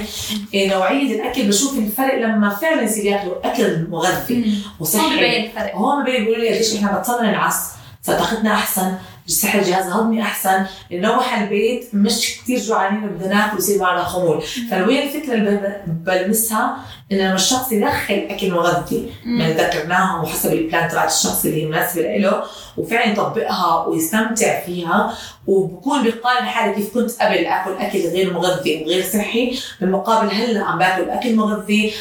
إيه 0.55 0.75
نوعية 0.75 1.15
الأكل 1.15 1.49
بشوف 1.49 1.79
الفرق 1.79 2.15
لما 2.19 2.51
فعلا 2.51 2.83
يصير 2.83 3.05
ياكلوا 3.05 3.35
أكل 3.53 3.87
مغذي 3.91 4.35
هون 4.45 4.63
وصحي. 4.81 5.17
ببين 5.17 5.45
الفرق. 5.45 5.75
هون 5.77 6.05
بيقولوا 6.05 6.37
لي 6.37 6.55
قديش 6.55 6.75
إحنا 6.77 6.99
بطلنا 6.99 7.31
نعس 7.31 7.71
فطاقتنا 8.03 8.55
أحسن 8.55 8.93
صحة 9.27 9.59
الجهاز 9.59 9.87
الهضمي 9.87 10.23
أحسن 10.23 10.67
نروح 10.93 11.39
البيت 11.39 11.89
مش 11.93 12.39
كثير 12.41 12.59
جوعانين 12.59 13.09
بدنا 13.09 13.35
ناكل 13.35 13.59
يصير 13.59 13.81
معنا 13.81 14.05
خمول. 14.05 14.43
فوين 14.71 15.03
الفكرة 15.03 15.35
اللي 15.35 15.83
بلمسها 15.87 16.77
انه 17.13 17.23
لما 17.25 17.35
الشخص 17.35 17.73
يدخل 17.73 18.27
أكل 18.31 18.51
مغذي 18.51 19.13
من 19.25 19.51
ذكرناها 19.51 20.23
وحسب 20.23 20.53
البلان 20.53 20.89
تبعت 20.89 21.13
الشخص 21.13 21.45
اللي 21.45 21.63
هي 21.63 21.67
مناسبة 21.67 22.03
له 22.17 22.43
وفعلا 22.77 23.13
يطبقها 23.13 23.87
ويستمتع 23.87 24.61
فيها 24.61 25.15
وبكون 25.47 26.03
بيقارن 26.03 26.47
حالي 26.47 26.75
كيف 26.75 26.95
كنت 26.95 27.11
قبل 27.11 27.47
آكل 27.47 27.73
أكل 27.79 27.99
غير 27.99 28.33
مغذي 28.33 28.83
وغير 28.85 29.05
صحي. 29.05 29.59
بالمقابل 29.81 30.31
هلأ 30.35 30.65
عم 30.65 30.79
باكل 30.79 31.11
أكل 31.11 31.37
مغذي 31.37 31.93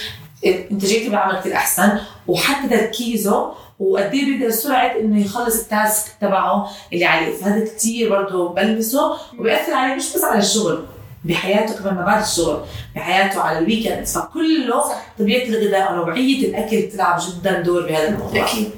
انتاجيتي 0.46 1.10
بالعمل 1.10 1.40
كثير 1.40 1.56
أحسن 1.56 1.98
وحتى 2.28 2.68
تركيزه 2.78 3.52
وقد 3.80 4.14
إيه 4.14 4.26
بيقدر 4.26 4.52
سرعة 4.52 4.92
إنه 5.00 5.26
يخلص 5.26 5.60
ال 5.62 5.72
task 5.72 6.12
تبعه 6.22 6.70
اللي 6.94 7.06
عليه. 7.06 7.34
فهذا 7.36 7.66
كثير 7.66 8.10
برضه 8.10 8.54
بلمسه 8.54 9.16
وبيأثر 9.40 9.74
عليه 9.74 9.96
مش 9.96 10.14
بس 10.16 10.24
على 10.24 10.40
الشغل 10.40 10.86
بحياته 11.24 11.80
كمان 11.80 11.96
ما 11.96 12.06
بعد 12.06 12.22
الشغل 12.22 12.66
بحياته 12.96 13.42
على 13.42 13.60
ال 13.60 13.65
weekend 13.65 14.06
فكله 14.06 14.84
طبيعة 15.20 15.48
الغذاء 15.48 15.94
ونوعيه 15.94 16.48
الأكل 16.48 16.82
بتلعب 16.82 17.20
جدا 17.28 17.62
دور 17.62 17.82
بهذا 17.88 18.08
الموضوع. 18.10 18.46
أكيد. 18.46 18.70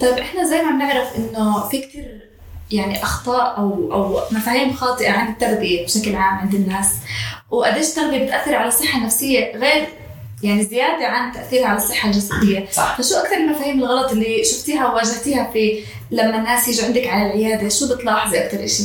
طيب 0.00 0.18
إحنا 0.18 0.44
زي 0.44 0.62
ما 0.62 0.70
بنعرف 0.70 1.08
إنه 1.16 1.68
في 1.68 1.78
كثير 1.82 2.20
يعني 2.70 3.02
أخطاء 3.02 3.58
أو 3.58 3.92
أو 3.92 4.20
مفاهيم 4.30 4.72
خاطئة 4.72 5.10
عن 5.10 5.28
التغذية 5.32 5.84
بشكل 5.84 6.16
عام 6.16 6.38
عند 6.38 6.54
الناس. 6.54 6.94
وقديش 7.50 7.86
التغذية 7.88 8.24
بتأثر 8.26 8.54
على 8.54 8.68
الصحة 8.68 8.98
النفسية 8.98 9.56
غير 9.56 9.86
يعني 10.42 10.64
زيادة 10.64 11.06
عن 11.06 11.32
تأثيرها 11.32 11.66
على 11.66 11.76
الصحة 11.76 12.08
الجسدية 12.08 12.68
صح. 12.72 12.96
فشو 13.00 13.16
أكثر 13.16 13.36
المفاهيم 13.36 13.78
الغلط 13.78 14.12
اللي 14.12 14.44
شفتيها 14.44 14.88
وواجهتيها 14.88 15.50
في 15.52 15.84
لما 16.10 16.36
الناس 16.38 16.68
يجوا 16.68 16.84
عندك 16.86 17.06
على 17.06 17.26
العيادة 17.26 17.68
شو 17.68 17.94
بتلاحظي 17.94 18.44
أكثر 18.44 18.64
إشي؟ 18.64 18.82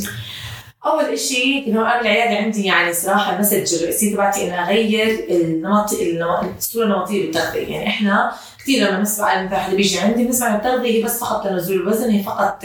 أول 0.85 1.19
شيء 1.19 1.67
إنه 1.67 1.81
أنا 1.81 2.01
العيادة 2.01 2.35
عندي 2.35 2.65
يعني 2.65 2.93
صراحة 2.93 3.35
ال 3.35 3.40
message 3.40 3.75
الرئيسي 3.75 4.09
تبعتي 4.09 4.43
اني 4.43 4.59
اغير 4.61 5.25
النمط 5.29 5.93
الصورة 6.57 6.85
النمطية 6.85 7.21
بالتغذية 7.21 7.67
يعني 7.67 7.87
إحنا 7.87 8.31
كثير 8.63 8.87
لما 8.87 8.99
نسمع 8.99 9.47
حدا 9.57 9.75
بيجي 9.75 9.99
عندي 9.99 10.23
بنسمع 10.23 10.55
التغذية 10.55 10.97
هي 10.97 11.03
بس 11.03 11.19
فقط 11.19 11.43
تنزل 11.43 11.73
الوزن 11.73 12.09
هي 12.09 12.23
فقط 12.23 12.61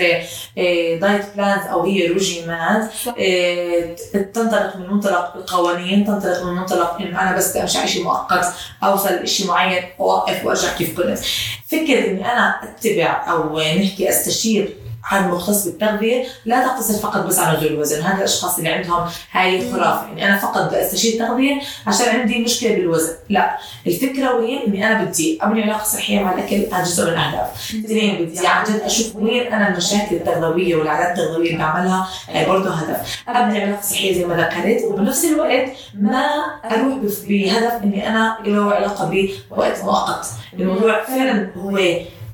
diet 1.00 1.24
plans 1.36 1.66
أو 1.66 1.84
هي 1.84 2.06
رجيمات 2.06 2.90
آه، 3.18 3.96
تنطلق 4.34 4.76
من 4.76 4.86
منطلق 4.90 5.36
القوانين 5.36 6.06
تنطلق 6.06 6.44
من 6.44 6.52
منطلق 6.52 7.00
انه 7.00 7.22
أنا 7.22 7.36
بس 7.36 7.50
بدي 7.50 7.62
أمشي 7.62 7.78
على 7.78 7.88
شيء 7.88 8.04
مؤقت 8.04 8.54
أوصل 8.82 9.14
لشيء 9.14 9.46
معين 9.46 9.82
أوقف 10.00 10.44
وارجع 10.44 10.76
كيف 10.78 10.96
كنت 10.96 11.18
فكرة 11.66 12.10
إني 12.10 12.32
أنا 12.32 12.60
أتبع 12.62 13.30
أو 13.30 13.58
نحكي 13.58 14.08
أستشير 14.08 14.85
حد 15.06 15.30
مختص 15.30 15.64
بالتغذية 15.64 16.24
لا 16.44 16.66
تقتصر 16.66 16.94
فقط 16.94 17.26
بس 17.26 17.38
على 17.38 17.58
نزول 17.58 17.72
الوزن. 17.72 18.02
هذا 18.02 18.18
الأشخاص 18.18 18.58
اللي 18.58 18.68
عندهم 18.68 19.06
هاي 19.32 19.68
الخرافة. 19.68 20.06
يعني 20.06 20.26
أنا 20.26 20.38
فقط 20.38 20.62
بدي 20.62 20.80
استشير 20.80 21.18
تغذية 21.18 21.60
عشان 21.86 22.20
عندي 22.20 22.38
مشكلة 22.38 22.74
بالوزن. 22.74 23.12
لا. 23.28 23.58
الفكرة 23.86 24.34
وين؟ 24.34 24.62
إني 24.66 24.86
أنا 24.86 25.04
بدي 25.04 25.38
أبني 25.42 25.62
علاقة 25.62 25.84
صحية 25.84 26.20
مع 26.20 26.34
الأكل 26.34 26.56
هذا 26.74 26.84
جزء 26.84 27.04
من 27.04 27.12
الاهداف 27.12 27.74
اثنين 27.84 28.24
بدي 28.24 28.46
عن 28.46 28.64
جد 28.64 28.80
أشوف 28.80 29.16
وين 29.16 29.52
أنا 29.52 29.68
المشاكل 29.68 30.16
التغذوية 30.16 30.76
والعادات 30.76 31.18
التغذوية 31.18 31.46
اللي 31.46 31.58
بعملها 31.58 32.08
هاي 32.28 32.46
برضه 32.46 32.70
هدف. 32.70 33.22
أبني 33.28 33.62
علاقة 33.62 33.82
صحية 33.82 34.14
زي 34.14 34.24
ما 34.24 34.34
ذكرت 34.34 34.84
وبنفس 34.84 35.24
الوقت 35.24 35.68
ما 35.94 36.24
أروح 36.64 36.98
بهدف 37.28 37.82
إني 37.82 38.08
أنا 38.08 38.38
له 38.44 38.74
علاقة 38.74 39.28
بوقت 39.50 39.84
مؤقت. 39.84 40.26
الموضوع 40.54 41.04
فعلا 41.04 41.50
هو 41.56 41.78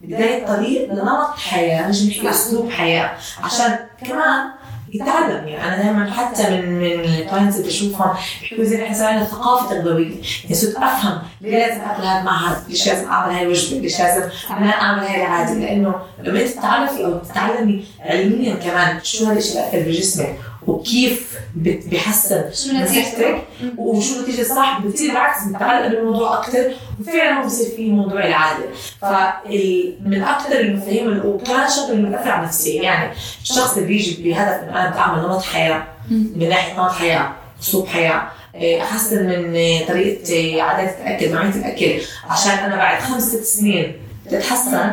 بداية 0.03 0.47
طريق 0.47 0.93
لنمط 0.93 1.37
حياة 1.37 1.89
مش 1.89 2.03
نحكي 2.03 2.31
أسلوب 2.31 2.71
حياة. 2.71 3.11
عشان 3.43 3.79
كمان 4.09 4.51
يتعلم 4.95 5.49
يعني 5.49 5.69
أنا 5.69 5.83
دائما 5.83 6.11
حتى 6.11 6.51
من 6.51 6.79
من 6.79 6.85
الكلاينتس 6.85 7.57
اللي 7.57 7.69
بشوفهم 7.69 8.15
بيحكوا 8.41 8.65
زي 8.65 8.85
إحنا 8.85 8.97
صار 8.99 9.25
ثقافه 9.25 9.69
تغذويه 9.69 10.11
يعني 10.43 10.55
صرت 10.55 10.77
أفهم 10.77 11.19
ليه 11.41 11.51
لازم 11.67 11.81
اكل 11.81 12.03
هذا 12.03 12.23
مع 12.23 12.49
هذا 12.49 12.63
ليش 12.69 12.89
لازم 12.89 13.09
أعمل 13.11 13.35
هاي 13.35 13.43
الوجبة؟ 13.43 13.79
ليش 13.79 14.01
لازم 14.01 14.29
أنا 14.51 14.71
أعمل 14.71 15.03
هاي 15.03 15.23
العادة؟ 15.23 15.55
لأنه 15.55 15.95
لما 16.23 16.41
أنت 16.41 16.49
تتعرفي 16.49 17.05
أو 17.05 17.19
تتعلمي 17.19 17.85
علميا 18.01 18.55
كمان 18.55 18.99
شو 19.03 19.27
هذا 19.27 19.39
الشيء 19.39 19.61
الاثر 19.61 19.89
بجسمك 19.89 20.39
وكيف 20.67 21.39
بيحسن 21.55 22.45
شو 22.53 22.73
نتيجتك 22.73 23.43
وشو 23.79 24.17
النتيجه 24.17 24.41
الصح 24.41 24.81
بتصير 24.85 25.09
بالعكس 25.09 25.45
بتتعلق 25.45 25.87
بالموضوع 25.89 26.39
أكثر 26.39 26.73
وفعلا 27.01 27.47
بصير 27.47 27.77
في 27.77 27.91
موضوع 27.91 28.25
العادة. 28.27 28.65
فمن 29.01 30.23
أكثر 30.23 30.61
المفاهيم 30.61 31.21
وكمان 31.25 31.69
شغله 31.71 31.93
المؤثر 31.93 32.29
على 32.31 32.41
النفسيه 32.43 32.83
يعني 32.83 33.13
الشخص 33.43 33.77
اللي 33.77 33.89
بيجي 33.89 34.23
بهدف 34.23 34.63
إنه 34.63 34.81
أنا 34.81 34.91
بدي 34.91 34.99
اعمل 34.99 35.23
نمط 35.23 35.43
حياة 35.43 35.85
من 36.11 36.49
ناحية 36.49 36.73
نمط 36.81 36.93
حياة 36.93 37.33
أسلوب 37.63 37.87
حياة 37.87 38.23
إيه، 38.55 38.83
أحسن 38.83 39.27
من 39.27 39.81
طريقة 39.89 40.63
عادات 40.63 40.97
الاكل 41.01 41.33
نوعيه 41.33 41.49
الاكل 41.49 42.01
عشان 42.31 42.51
أنا 42.53 42.77
بعد 42.77 43.03
خمس 43.03 43.23
ست 43.23 43.43
سنين 43.45 43.93
تتحسن. 44.31 44.91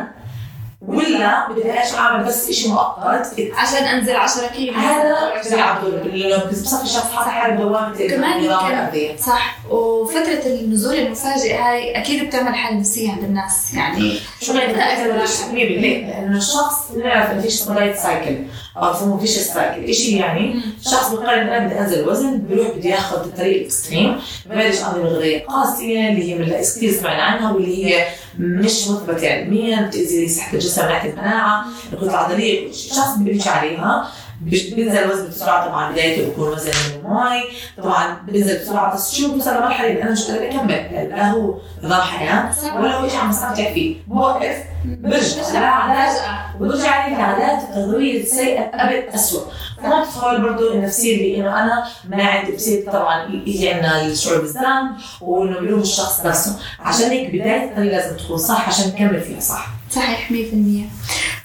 ولا 0.88 1.48
بدي 1.48 1.80
إيش 1.80 1.94
أعمل 1.94 2.24
بس 2.24 2.50
شيء 2.50 2.70
مؤقت. 2.70 3.36
عشان 3.54 3.84
أنزل 3.84 4.16
10 4.16 4.46
كيلو. 4.46 4.78
هذا 4.78 5.16
بيلعب 5.50 5.84
دور 5.84 6.50
بصفي 6.50 6.84
الشخص 6.84 7.12
حاطط 7.12 7.28
حاله 7.28 7.54
بدوامه 7.54 8.08
كمان 8.08 8.44
يمكن 8.44 9.16
صح. 9.18 9.56
وفترة 9.70 10.46
النزول 10.46 10.94
المفاجئ 10.94 11.54
هاي 11.54 11.98
أكيد 12.00 12.24
بتعمل 12.24 12.54
حالة 12.54 12.78
نفسية 12.78 13.12
عند 13.12 13.24
الناس. 13.24 13.74
يعني 13.74 14.18
شو 14.40 14.52
غير 14.52 15.80
ليه؟ 15.80 16.06
لأنه 16.06 16.38
الشخص 16.38 16.92
بنعرف 16.94 17.30
diet 17.74 17.98
cycle. 17.98 18.36
أو 18.76 18.92
بسموه 18.92 19.18
vicious 19.18 19.30
cycle 19.30 19.94
شيء 19.94 20.16
يعني 20.20 20.54
الشخص 20.80 21.10
بيقرر 21.10 21.42
إنه 21.42 21.56
أنا 21.56 21.66
بدي 21.66 21.78
انزل 21.80 22.08
وزن 22.08 22.38
بيروح 22.38 22.68
بده 22.76 22.88
ياخذ 22.88 23.16
الطريق 23.16 23.56
ال 23.60 23.67
extreme 23.67 24.16
ببلش 24.46 24.78
أنظمة 24.80 25.04
غذائية 25.04 25.44
قاسية 25.46 26.08
اللي 26.08 26.32
هي 26.32 26.38
من 26.38 26.46
كثير 26.60 26.92
سمعنا 26.92 27.22
عنها 27.22 27.52
واللي 27.52 27.86
هي 27.86 28.06
مش 28.38 28.88
مثبته 28.88 29.30
علميا 29.32 29.80
بتأذي 29.82 30.28
صحة 30.28 30.52
الجسم 30.54 30.82
من 30.82 30.88
ناحيه 30.88 31.10
المناعه 31.10 31.64
الكتله 31.92 32.10
العضليه 32.10 32.68
الشخص 32.70 33.16
بيمشي 33.18 33.48
عليها. 33.48 34.08
بينزل 34.40 34.98
الوزن 34.98 35.28
بسرعة 35.28 35.68
طبعا 35.68 35.92
بدايته 35.92 36.24
بيكون 36.28 36.48
وزن 36.48 36.70
المي. 36.70 37.42
طبعا 37.82 38.16
بينزل 38.26 38.58
بسرعة 38.58 38.94
بس 38.94 39.14
شو 39.14 39.32
بوصل 39.32 39.50
لمرحله 39.56 40.02
أنا 40.02 40.10
مش 40.10 40.24
قادر 40.30 40.48
أكمل. 40.48 41.10
لا 41.10 41.30
هو 41.30 41.54
نظام 41.82 42.00
حياة. 42.00 42.50
ولا 42.80 42.94
هو 42.96 43.08
شيء 43.08 43.18
عم 43.18 43.30
بستمتع 43.30 43.72
فيه. 43.72 43.96
بوقف 44.06 44.56
برجع 44.84 45.52
لعادات 45.60 46.20
وبرجع 46.60 47.08
للعادات 47.08 47.62
التغذويه 47.68 48.20
السيئه 48.22 48.62
قبل 48.62 48.94
اسوء 49.14 49.42
فما 49.82 50.04
بتخيل 50.04 50.42
برضه 50.42 50.74
النفسيه 50.74 51.16
اللي 51.16 51.36
إنه 51.36 51.62
أنا 51.62 51.84
ما 52.08 52.24
عندي 52.24 52.52
بصير 52.52 52.90
طبعا 52.92 53.24
يجي 53.46 53.70
عندنا 53.70 54.06
الشعور 54.06 54.40
بالذنب 54.40 54.90
وإنه 55.20 55.60
بيلوم 55.60 55.80
الشخص 55.80 56.26
نفسه. 56.26 56.58
عشان 56.80 57.10
هيك 57.10 57.28
بداية 57.28 57.64
الطريق 57.64 57.92
لازم 57.92 58.16
تكون 58.16 58.38
صح 58.38 58.68
عشان 58.68 58.88
نكمل 58.88 59.20
فيها 59.20 59.40
صح. 59.40 59.66
صحيح 59.90 60.30
100% 60.30 60.32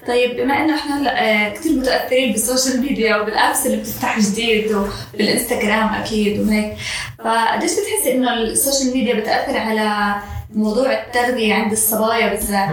طيب 0.08 0.36
بما 0.38 0.54
إنه 0.66 0.76
إحنا 0.76 0.98
هلا 1.02 1.50
كثير 1.50 1.72
متأثرين 1.72 2.32
بال 2.32 2.44
social 2.44 2.82
media 2.82 3.16
وبال 3.18 3.38
apps 3.38 3.66
اللي 3.66 3.78
بتفتح 3.78 4.20
جديد 4.20 4.72
وبالإنستغرام 5.14 5.88
أكيد 5.94 6.40
وهيك 6.40 6.74
فقديش 7.20 7.72
بتحسي 7.72 8.12
إنه 8.14 8.34
ال 8.34 8.43
social 8.43 8.94
media 8.98 9.14
بتأثر 9.16 9.58
على 9.58 10.16
موضوع 10.54 10.92
التغذية 10.94 11.54
عند 11.54 11.72
الصبايا 11.72 12.28
بالذات؟ 12.30 12.70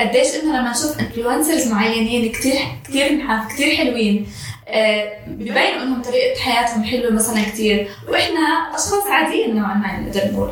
قديش 0.00 0.26
إنه 0.42 0.60
لما 0.60 0.70
نشوف 0.70 0.98
influencers 1.00 1.66
معينين 1.68 2.32
كثير 2.32 2.54
كثير 2.88 3.12
نحاف 3.12 3.52
كثير 3.52 3.76
حلوين 3.76 4.26
آه، 4.26 4.28
ببينوا 5.26 5.82
إنهم 5.82 6.02
طريقة 6.02 6.40
حياتهم 6.40 6.84
حلوة 6.84 7.12
مثلا 7.12 7.42
كثير 7.42 7.88
وإحنا 8.08 8.40
أشخاص 8.74 9.06
عاديين 9.10 9.56
نوعا 9.56 9.74
ما 9.74 10.00
نقدر 10.00 10.20
نقول 10.32 10.50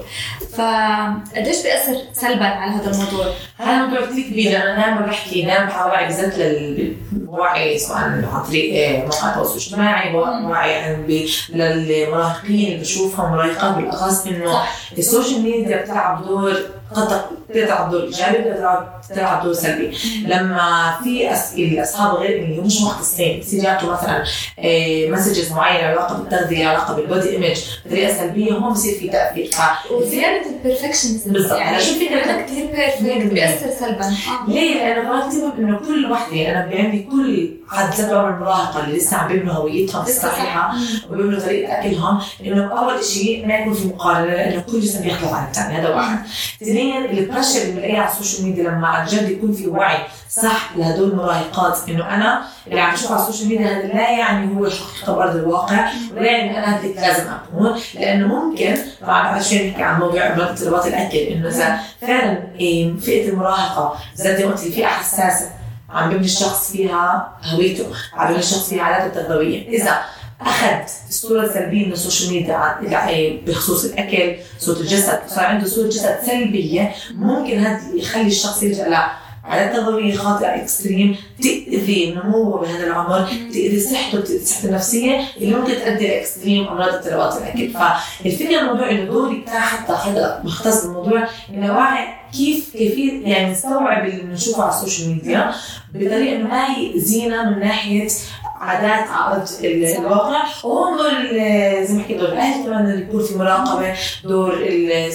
فقديش 0.52 1.62
بيأثر 1.62 1.96
سلبا 2.12 2.44
على 2.44 2.72
هذا 2.72 2.90
الموضوع؟ 2.90 3.26
هذا 3.58 3.86
موضوع 3.86 4.06
كثير 4.06 4.24
كبير 4.24 4.56
أنا 4.56 4.76
دائما 4.76 5.06
بحكي 5.06 5.42
دائما 5.42 5.64
بحاول 5.64 5.90
اوعي 5.90 6.06
بالذات 6.06 6.38
للوعي 6.38 7.78
سواء 7.78 7.98
عن 7.98 8.44
طريق 8.48 8.88
آه، 8.88 9.02
مواقع 9.02 9.28
التواصل 9.28 9.52
الاجتماعي 9.52 10.14
وعي 10.14 10.70
يعني 10.70 11.26
للمراهقين 11.48 12.66
اللي 12.66 12.80
بشوفهم 12.80 13.32
مراهقات 13.32 13.76
بالأخص 13.76 14.26
إنه 14.26 14.62
ال 14.98 15.05
social 15.05 15.42
media 15.42 15.82
بتلعب 15.82 16.26
دور 16.26 16.56
قد 16.94 17.20
تلعب 17.54 17.90
دور 17.90 18.02
ايجابي 18.02 18.54
تلعب 18.54 19.00
تلعب 19.14 19.44
دور 19.44 19.52
سلبي. 19.52 19.96
لما 20.26 20.94
في 21.04 21.30
الاصحاب 21.58 22.14
غير 22.14 22.42
اللي 22.42 22.60
مش 22.60 22.82
مختصين 22.82 23.40
بصير 23.40 23.64
يعطوا 23.64 23.92
مثلا 23.92 24.24
messages 25.10 25.50
آه، 25.52 25.56
معينة 25.56 25.86
علاقة 25.88 26.18
بالتغذية 26.18 26.66
علاقة 26.66 26.94
بال 26.96 27.08
body 27.08 27.30
image 27.30 27.60
بطريقة 27.86 28.14
سلبية 28.14 28.52
هون 28.52 28.72
بصير 28.72 28.98
في 28.98 29.08
تأثير. 29.08 29.50
وزيادة 29.90 30.42
ال 30.50 30.56
perfectionism 30.56 31.32
بالضبط. 31.32 31.58
يعني 31.58 31.80
شو 31.80 31.94
فكره 31.94 32.42
كثير 32.42 32.66
perfect 32.66 33.32
بيأثر 33.32 33.70
سلبا. 33.80 34.14
ليه؟ 34.48 34.74
لأنه 34.74 35.02
كمان 35.02 35.52
إنه 35.58 35.78
كل 35.78 36.12
وحدة 36.12 36.50
أنا 36.50 36.70
عندي 36.74 37.08
كل 37.10 37.50
ذات 37.80 38.10
عمر 38.10 38.28
المراهقه 38.28 38.84
اللي 38.84 38.96
لسه 38.96 39.16
عم 39.16 39.28
بيبنوا 39.28 39.54
هويتهم 39.54 40.02
الصحيحه 40.02 40.74
وبيبنوا 41.10 41.40
طريقة 41.40 41.78
أكلهم. 41.78 42.20
إنه 42.44 42.78
أول 42.78 43.04
شيء 43.04 43.46
ما 43.46 43.54
يكون 43.54 43.74
في 43.74 43.86
مقارنة 43.86 44.26
لأنه 44.34 44.60
كل 44.60 44.80
جسم 44.80 45.02
بيختلف 45.02 45.32
عن 45.32 45.46
الثاني 45.46 45.78
هذا 45.78 45.88
واحد. 45.88 46.18
اثنين 46.62 47.04
ال 47.04 47.11
pressure 47.11 47.62
اللي 47.62 47.72
بلاقيه 47.72 47.98
على 47.98 48.10
ال 48.10 48.15
social 48.15 48.46
media 48.46 48.70
لما 48.70 48.86
عن 48.88 49.06
جد 49.06 49.30
يكون 49.30 49.52
في 49.52 49.68
وعي 49.68 49.98
صح 50.30 50.70
لهدول 50.76 51.10
المراهقات. 51.10 51.78
إنه 51.88 52.14
أنا 52.14 52.42
اللي 52.66 52.80
عم 52.80 52.92
بشوف 52.94 53.12
على 53.12 53.20
ال 53.20 53.24
social 53.24 53.48
media 53.48 53.66
هذا 53.66 53.86
لا 53.86 54.10
يعني 54.10 54.56
هو 54.56 54.66
الحقيقة 54.66 55.16
بارض 55.16 55.36
الواقع 55.36 55.90
ولا 56.16 56.30
يعني 56.30 56.58
أنا 56.58 56.80
هيك 56.80 56.96
لازم 56.96 57.24
اكون 57.30 57.80
لأنه 57.94 58.26
ممكن 58.26 58.76
طبعا 59.02 59.22
بعد 59.22 59.42
شوي 59.42 59.70
نحكي 59.70 59.82
عن 59.82 60.00
موضوع 60.00 60.26
اضطرابات 60.26 60.86
الأكل 60.86 61.18
إنه 61.18 61.48
إذا 61.48 61.78
فعلا 62.00 62.42
إيه، 62.60 62.96
فئة 62.96 63.28
المراهقة 63.28 63.96
زي 64.14 64.46
ما 64.46 64.52
قلتي 64.52 64.72
فئة 64.72 64.86
حساسة 64.86 65.61
عم 65.92 66.10
ببني 66.10 66.24
الشخص 66.24 66.72
فيها 66.72 67.32
هويته 67.44 67.86
عم 68.14 68.26
ببني 68.28 68.38
الشخص 68.38 68.68
فيها 68.68 68.82
عاداته 68.82 69.20
التربوية. 69.20 69.68
إذا 69.68 70.00
اخذ 70.40 70.88
الصورة 71.08 71.44
السلبيه 71.44 71.86
من 71.86 71.92
ال 71.92 71.98
social 71.98 72.32
media 72.32 73.40
بخصوص 73.46 73.84
الأكل 73.84 74.36
صورة 74.58 74.76
الجسد 74.76 75.20
صار 75.28 75.44
عنده 75.44 75.66
صورة 75.66 75.88
جسد 75.88 76.18
سلبية 76.26 76.94
ممكن 77.14 77.58
هذا 77.58 77.80
يخلي 77.94 78.26
الشخص 78.26 78.62
يلجأ 78.62 78.88
عادات 79.44 79.76
تربوية 79.76 80.14
خاطئة 80.14 80.62
extreme 80.62 81.16
تأذي 81.42 82.14
نموه 82.14 82.60
بهذا 82.60 82.86
العمر، 82.86 83.28
تأذي 83.52 83.80
صحته 83.80 84.20
تأذي 84.20 84.44
صحته 84.44 84.68
النفسية 84.68 85.20
اللي 85.36 85.54
ممكن 85.54 85.72
تؤدي 85.72 86.08
ل 86.08 86.16
extreme 86.16 86.68
أمراض 86.68 86.88
اضطرابات 86.88 87.36
الاكل، 87.36 87.70
فالفكرة 87.70 88.60
الموضوع 88.60 88.90
انه 88.90 89.04
دوري 89.04 89.36
بتاع 89.36 89.60
حتى 89.60 89.92
حدا 89.92 90.40
مختص 90.44 90.84
بالموضوع 90.84 91.28
انه 91.50 91.76
واعي 91.76 92.08
كيف 92.32 92.72
كيفية 92.72 93.26
يعني 93.26 93.52
نستوعب 93.52 94.04
اللي 94.04 94.22
بنشوفه 94.22 94.62
على 94.62 94.74
ال 94.74 94.79
social 94.79 95.08
media 95.08 95.54
بطريقة 95.94 96.36
انه 96.36 96.48
ما 96.48 96.66
يأذينا 96.66 97.50
من 97.50 97.58
ناحية 97.58 98.08
عادات 98.62 99.08
ارض 99.10 99.48
الواقع. 99.64 100.42
وهون 100.64 100.96
دور 100.96 101.10
زي 101.84 101.94
ما 101.94 102.02
حكيت 102.02 102.18
دور 102.18 102.28
الأهل 102.28 102.64
كمان 102.64 102.86
اللي 102.90 103.02
يكون 103.02 103.24
في 103.24 103.38
مراقبة 103.38 103.94
دور 104.24 104.68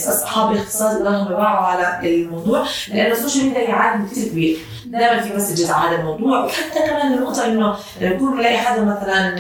أصحاب 0.10 0.52
الاختصاص 0.52 0.96
اللي 0.96 1.28
يوعوا 1.30 1.66
على 1.66 2.00
الموضوع 2.10 2.64
لأنه 2.94 3.14
ال 3.14 3.18
social 3.18 3.46
media 3.46 3.74
عالم 3.74 4.08
كثير 4.08 4.28
كبير. 4.30 4.58
دائما 4.86 5.22
في 5.22 5.36
messages 5.36 5.72
على 5.72 5.90
هذا 5.90 6.00
الموضوع. 6.00 6.46
وحتى 6.46 6.80
كمان 6.80 7.14
النقطه 7.14 7.46
إنه 7.46 7.76
لما 8.02 8.16
يكون 8.16 8.38
بلاقي 8.38 8.58
حدا 8.58 8.82
مثلا 8.82 9.40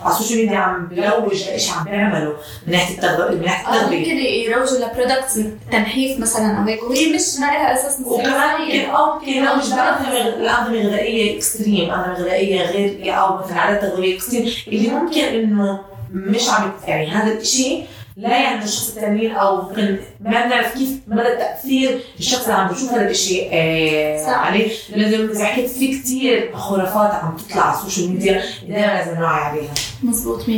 على 0.00 0.14
ال 0.14 0.17
social 0.17 0.38
media 0.38 0.58
عم 0.58 0.86
بيروج 0.86 1.34
لشيء 1.34 1.74
عم 1.78 1.84
بيعمله 1.84 2.32
من 2.66 2.72
ناحية 2.72 2.94
التغذية 2.94 3.36
من 3.36 3.44
ناحية 3.44 3.76
التغذية. 3.76 3.98
ممكن 3.98 4.16
يروجوا 4.18 4.78
ل 4.78 4.85
products 4.85 5.40
تنحيف 5.72 6.20
مثلا 6.20 6.58
أو 6.58 6.64
هيك 6.64 6.82
وهي 6.82 7.12
مش 7.12 7.38
ما 7.40 7.46
لها 7.46 7.74
أساس 7.74 8.00
وكمان 8.06 8.60
ممكن 8.60 8.90
أو 8.90 9.14
ممكن 9.14 9.44
لا 9.44 9.56
مش 9.56 9.64
الانظمه 9.66 10.66
الغذائيه 10.80 11.36
extreme 11.36 11.90
أنظمة 11.90 12.14
غذائية 12.14 12.66
غير 12.66 13.14
أو 13.18 13.38
مثلا 13.48 13.60
عادات 13.60 13.82
تغذيه 13.82 14.16
extreme 14.16 14.52
اللي 14.68 14.88
ممكن 14.88 15.20
إنه 15.20 15.80
مش 16.12 16.48
عم 16.48 16.72
يعني 16.86 17.10
هذا 17.10 17.32
الشيء 17.32 17.84
لا 18.16 18.42
يعني 18.42 18.64
الشخص 18.64 18.88
الثانيين 18.88 19.30
أو 19.32 19.62
ممكن 19.62 19.98
ما 20.20 20.46
بنعرف 20.46 20.74
كيف 20.74 20.88
مدى 21.08 21.22
تاثير 21.22 22.00
الشخص 22.18 22.42
اللي 22.42 22.54
عم 22.54 22.68
بشوف 22.68 22.92
هذا 22.92 23.10
الشيء 23.10 23.48
آه 23.52 24.26
عليه. 24.26 24.70
لأنه 24.96 25.32
إذا 25.32 25.44
حكيت 25.44 25.70
في 25.70 25.98
كثير 25.98 26.56
خرافات 26.56 27.10
عم 27.10 27.36
تطلع 27.36 27.62
على 27.62 27.78
ال 27.78 27.83
social 27.83 28.10
media 28.10 28.42
دائما 28.68 28.86
لازم 28.86 29.14
نوعي 29.20 29.40
عليها. 29.40 29.74
مزبوط 30.02 30.42
100% 30.42 30.48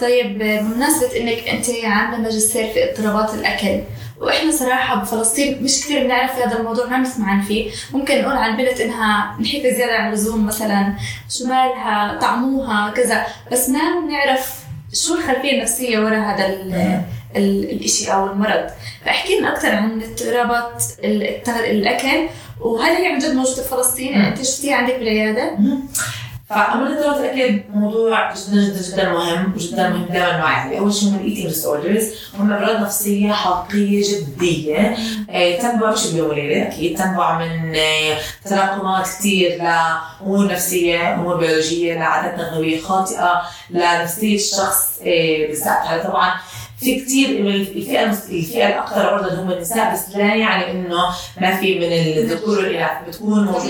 طيب 0.00 0.38
بمناسبة 0.38 1.16
إنك 1.20 1.48
أنت 1.48 1.66
عاملة 1.84 2.18
ماجستير 2.20 2.72
في 2.72 2.90
اضطرابات 2.90 3.34
الأكل 3.34 3.80
وإحنا 4.20 4.50
صراحة 4.50 5.00
بفلسطين 5.00 5.62
مش 5.62 5.80
كثير 5.80 6.04
بنعرف 6.04 6.38
هذا 6.38 6.58
الموضوع 6.58 6.86
ما 6.86 6.96
بنسمع 6.96 7.30
عن 7.30 7.40
فيه، 7.40 7.70
ممكن 7.92 8.22
نقول 8.22 8.36
عن 8.36 8.56
بنت 8.56 8.80
إنها 8.80 9.36
نحيفة 9.40 9.76
زيادة 9.76 9.94
عن 9.94 10.08
اللزوم 10.08 10.46
مثلا، 10.46 10.94
شو 11.30 11.46
مالها، 11.46 12.18
طعموها 12.20 12.90
كذا، 12.90 13.26
بس 13.52 13.68
ما 13.68 14.00
بنعرف 14.00 14.64
شو 14.92 15.14
الخلفية 15.14 15.52
النفسية 15.52 15.98
وراء 15.98 16.20
هذا 16.20 16.46
الشيء 17.36 18.14
أو 18.14 18.32
المرض 18.32 18.66
فأحكي 19.04 19.38
لنا 19.38 19.52
أكثر 19.52 19.74
عن 19.74 20.02
اضطرابات 20.02 20.84
الأكل 21.48 22.28
وهل 22.60 22.92
هي 22.92 23.06
عن 23.06 23.18
جد 23.18 23.34
موجودة 23.34 23.62
في 23.62 23.68
فلسطين؟ 23.68 24.14
أنت 24.14 24.42
شفتيها 24.42 24.76
عندك 24.76 24.94
بالعيادة؟ 24.94 25.58
فامراض 26.54 26.90
اضطرابات 26.90 27.20
الاكل 27.20 27.60
موضوع 27.74 28.32
جدا 28.34 28.62
جدا 28.62 28.82
جدا 28.90 29.12
مهم 29.12 29.52
وجدا 29.54 29.88
مهم 29.88 30.04
دائما 30.04 30.38
نوعي. 30.38 30.54
عليه، 30.54 30.78
أول 30.78 30.94
شيء 30.94 31.08
هم 31.08 31.14
ال 31.14 31.46
eating 31.46 31.64
disorders 31.64 32.04
هم 32.38 32.52
امراض 32.52 32.80
نفسية 32.82 33.32
حقيقية 33.32 34.02
جدية. 34.20 34.96
آه، 35.30 35.58
تنبع 35.58 35.92
مش 35.92 36.06
بيوم 36.06 36.28
وليلة 36.28 36.62
أكيد 36.68 36.98
تنبع 36.98 37.38
من 37.38 37.74
آه، 37.76 38.18
تراكمات 38.44 39.06
كثير 39.06 39.62
لامور 39.62 40.46
نفسية، 40.46 41.14
أمور 41.14 41.36
بيولوجية، 41.36 41.94
لعادات 41.94 42.40
تغذويه 42.40 42.80
خاطئة، 42.80 43.42
لنفسيه 43.70 44.36
الشخص 44.36 44.98
آه، 45.00 45.46
بالذات، 45.46 45.86
هذا 45.86 46.02
طبعا 46.02 46.34
في 46.80 47.00
كثير 47.00 47.42
من 47.42 47.54
الفئة 47.54 48.10
الفئة 48.10 48.66
الاكثر 48.68 49.06
عرضه 49.06 49.42
هم 49.42 49.50
النساء 49.50 49.92
بس 49.92 50.16
لا 50.16 50.34
يعني 50.34 50.70
إنه 50.70 50.98
ما 51.40 51.56
في 51.56 51.78
من 51.78 51.92
الذكور 51.92 52.58
والإناث 52.58 53.08
بتكون 53.08 53.44
موجودة 53.44 53.64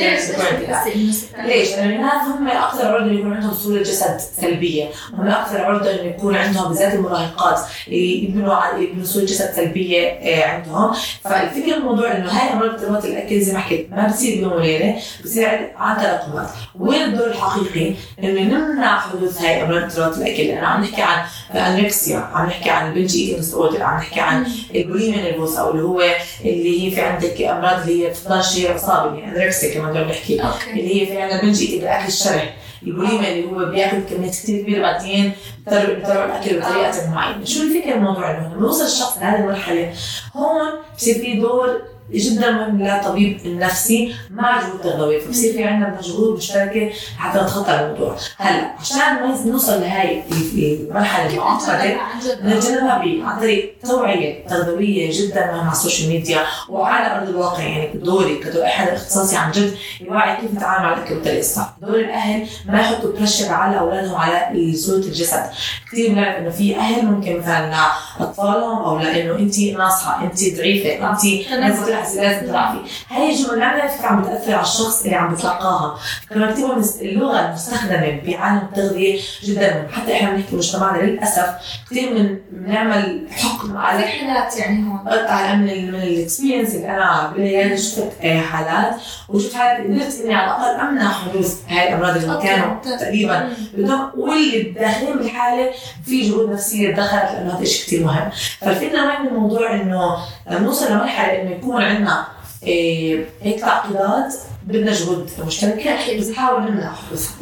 ليش؟ 1.44 1.70
لأنه 1.70 1.90
الإناث 1.90 2.28
هم 2.28 2.48
أكثر 2.48 2.86
عرضه 2.86 3.12
يكون 3.12 3.34
عندهم 3.34 3.54
صورة 3.54 3.78
جسد 3.82 4.16
سلبية، 4.40 4.84
هم 5.12 5.28
أكثر 5.28 5.64
عرضه 5.64 5.90
انه 5.90 6.02
يكون 6.02 6.36
عندهم 6.36 6.68
بالذات 6.68 6.94
المراهقات. 6.94 7.60
يبنوا 7.88 8.78
يبنوا 8.78 9.04
صورة 9.04 9.24
جسد 9.24 9.52
سلبية 9.56 10.08
آه، 10.08 10.44
عندهم، 10.44 10.92
فالفكرة 11.24 11.76
الموضوع 11.76 12.16
إنه 12.16 12.30
هاي 12.30 12.52
أمراض 12.52 12.70
اضطرابات 12.70 13.04
الأكل 13.04 13.40
زي 13.40 13.52
ما 13.52 13.58
حكيت 13.58 13.90
ما 13.92 14.06
بتصير 14.06 14.38
بيوم 14.38 14.52
وليلة، 14.52 14.96
بتصير 15.20 15.72
عن 15.76 15.96
تراكمات، 15.96 16.48
وين 16.78 17.02
الدور 17.02 17.26
الحقيقي؟ 17.26 17.94
إنه 18.22 18.40
نمنع 18.42 19.00
حدوث 19.00 19.42
هاي 19.42 19.62
أمراض 19.62 19.82
اضطرابات 19.82 20.18
الأكل، 20.18 20.42
لأنه 20.42 20.66
عم 20.66 20.82
نحكي 20.82 21.02
عن 21.02 21.24
anorexia، 21.54 22.18
عم 22.18 22.46
نحكي 22.46 22.70
عن 22.70 22.93
ال 22.94 23.16
binge 23.16 23.36
eating 23.36 23.54
disorder 23.54 23.82
عم 23.82 23.96
نحكي 23.96 24.20
عن 24.20 24.46
ال 24.74 24.80
bulimia 24.80 25.22
nervosa 25.22 25.56
أو 25.56 25.70
اللي 25.70 25.82
هو 25.82 26.00
اللي 26.44 26.86
هي 26.86 26.90
في 26.90 27.00
عندك 27.00 27.42
أمراض 27.42 27.80
اللي 27.80 28.04
هي 28.04 28.10
بتفضل 28.10 28.44
شيء 28.44 28.72
عصابي 28.72 29.18
يعني 29.18 29.36
anorexia 29.36 29.74
كمان 29.74 29.90
بدنا 29.90 30.04
نحكي 30.04 30.42
اللي 30.70 31.02
هي 31.02 31.06
في 31.06 31.22
عندنا 31.22 31.42
binge 31.42 31.60
eating 31.60 31.82
الاكل 31.82 32.06
الشره 32.08 32.42
البوليميا 32.82 33.32
اللي 33.32 33.44
هو 33.44 33.64
بياكل 33.64 34.00
كميات 34.10 34.30
كثير 34.30 34.62
كبيرة 34.62 34.82
بعدين 34.82 35.32
بيضطر 35.66 35.94
بيضطر 35.94 36.24
الأكل 36.24 36.60
بطريقة 36.60 37.10
معينة، 37.10 37.44
شو 37.44 37.62
الفكرة 37.62 37.94
الموضوع 37.94 38.30
انه 38.30 38.54
لما 38.54 38.66
يوصل 38.66 38.84
الشخص 38.84 39.18
لهذه 39.18 39.40
المرحلة 39.40 39.92
هون 40.36 40.72
بصير 40.96 41.14
في 41.14 41.40
دور 41.40 41.82
جدا 42.12 42.50
مهم 42.50 42.82
للطبيب 42.82 43.38
النفسي 43.44 44.14
مع 44.30 44.60
جهود 44.60 44.80
تغذويه 44.80 45.20
فبصير 45.20 45.52
في 45.52 45.64
عندنا 45.64 46.00
جهود 46.02 46.36
مشتركة 46.36 46.90
حتى 47.18 47.38
نتخطى 47.38 47.80
الموضوع. 47.80 48.16
هلا 48.38 48.70
عشان 48.80 48.98
نوصل 49.46 49.80
لهي 49.80 50.22
المرحلة 50.54 51.30
المعقدة 51.30 51.96
نتجنبها 52.42 52.92
عن 53.24 53.40
طريق 53.40 53.74
توعية 53.84 54.46
تغذويه 54.46 55.10
جدا 55.12 55.46
مهمة 55.46 55.62
على 55.62 55.72
ال 55.72 55.78
social 55.78 56.10
media 56.10 56.40
وعلى 56.68 57.16
أرض 57.16 57.28
الواقع. 57.28 57.62
يعني 57.62 57.98
دوري 57.98 58.38
كدور 58.38 58.64
أحد 58.64 58.88
اختصاصي 58.88 59.36
عن 59.36 59.50
جد 59.50 59.74
يوعي 60.00 60.36
كيف 60.36 60.54
نتعامل 60.54 60.86
مع 60.86 60.94
الاكل 60.94 61.14
بطريقه 61.14 61.42
صح 61.42 61.76
دور 61.82 61.94
الأهل 61.96 62.46
ما 62.66 62.80
يحطوا 62.80 63.12
pressure 63.12 63.52
على 63.52 63.78
أولادهم 63.78 64.14
على 64.14 64.72
صوره 64.76 64.96
الجسد. 64.96 65.42
كثير 65.94 66.12
بنعرف 66.12 66.36
إنه 66.38 66.50
في 66.50 66.76
أهل 66.76 67.06
ممكن 67.06 67.38
مثلا 67.38 67.70
لاطفالهم 68.20 68.78
أو 68.84 68.98
لأنه 68.98 69.38
انت 69.38 69.58
ناصحة 69.60 70.24
انت 70.24 70.56
ضعيفة 70.56 71.10
انت 71.10 71.24
لازم 71.50 72.20
لازم 72.20 72.46
تضعفي. 72.46 72.78
هاي 73.10 73.30
الجمل 73.30 73.48
ما 73.48 73.54
بنعرف 73.54 74.04
عم 74.04 74.22
بتأثر 74.22 74.52
على 74.52 74.62
الشخص 74.62 75.04
اللي 75.04 75.16
عم 75.16 75.34
بتلقاها؟ 75.34 75.98
كمان 76.30 76.52
كثير 76.52 76.72
اللغة 77.00 77.48
المستخدمة 77.48 78.20
بعالم 78.26 78.58
التغذية 78.72 79.20
جدا 79.44 79.74
مهم 79.74 79.88
حتى 79.92 80.12
إحنا 80.14 80.30
بنحكي 80.30 80.56
مجتمعنا 80.56 81.02
للأسف 81.02 81.46
كثير 81.90 82.14
من 82.14 82.38
بنعمل 82.50 83.26
حكم 83.30 83.76
على 83.76 84.02
حالات 84.06 84.56
يعني 84.56 84.84
هون. 84.88 84.98
على 85.08 85.56
من 85.56 85.92
من 85.92 86.02
الاكسبيرينس 86.02 86.74
اللي 86.74 86.90
أنا 86.90 87.32
بالعياده 87.36 87.76
شفت 87.76 88.12
حالات 88.24 88.94
وشفت 89.28 89.54
حالات 89.54 89.86
قدرت 89.86 90.20
إني 90.24 90.34
على 90.34 90.46
الأقل 90.46 90.88
أمنع 90.88 91.12
حدوث 91.12 91.60
هاي 91.68 91.88
الأمراض 91.88 92.16
اللي 92.16 92.40
كانوا 92.42 92.74
تقريبا. 92.98 93.48
واللي 94.16 94.62
داخلين 94.62 95.16
بالحالة 95.16 95.70
في 96.04 96.28
جهود 96.30 96.50
نفسية 96.50 96.90
دخلت 96.90 97.22
لأنه 97.22 97.56
هذا 97.58 97.64
شيء 97.64 97.86
كثير 97.86 98.04
مهم. 98.04 98.30
فالفكرة 98.60 99.06
وين 99.06 99.26
الموضوع 99.28 99.74
إنه 99.74 100.16
نوصل 100.50 100.92
لمرحله 100.92 101.42
إنه 101.42 101.50
يكون 101.50 101.82
عندنا 101.82 102.26
إيه 102.62 103.24
هيك 103.42 103.60
تعقيدات 103.60 104.34
بدنا 104.66 104.92
جهود 104.92 105.30
مشتركة 105.46 106.18
بس 106.18 106.28
نحاول 106.28 106.62
نمنع 106.62 106.92
حدوثها 106.94 107.36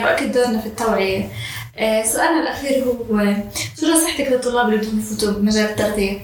100% 0.00 0.04
وأكيد 0.04 0.32
دورنا 0.32 0.60
في 0.60 0.66
التوعية. 0.66 1.28
آه 1.78 2.02
سؤالنا 2.02 2.42
الأخير 2.42 2.84
هو 2.84 3.34
شو 3.80 3.86
نصيحتك 3.86 4.32
للطلاب 4.32 4.68
اللي 4.68 4.76
بدهم 4.76 4.98
يفوتوا 4.98 5.32
بمجال 5.32 5.64
التغذية؟ 5.64 6.18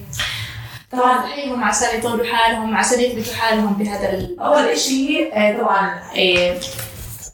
طبعا 0.93 1.23
تحيهم 1.23 1.65
عشان 1.65 1.99
يطوروا 1.99 2.27
حالهم 2.27 2.77
عشان 2.77 3.01
يثبتوا 3.01 3.35
حالهم 3.35 3.73
بهذا 3.75 4.29
أول 4.41 4.79
شيء 4.79 5.31
آه، 5.35 5.59
طبعا 5.59 5.99
آه، 6.19 6.57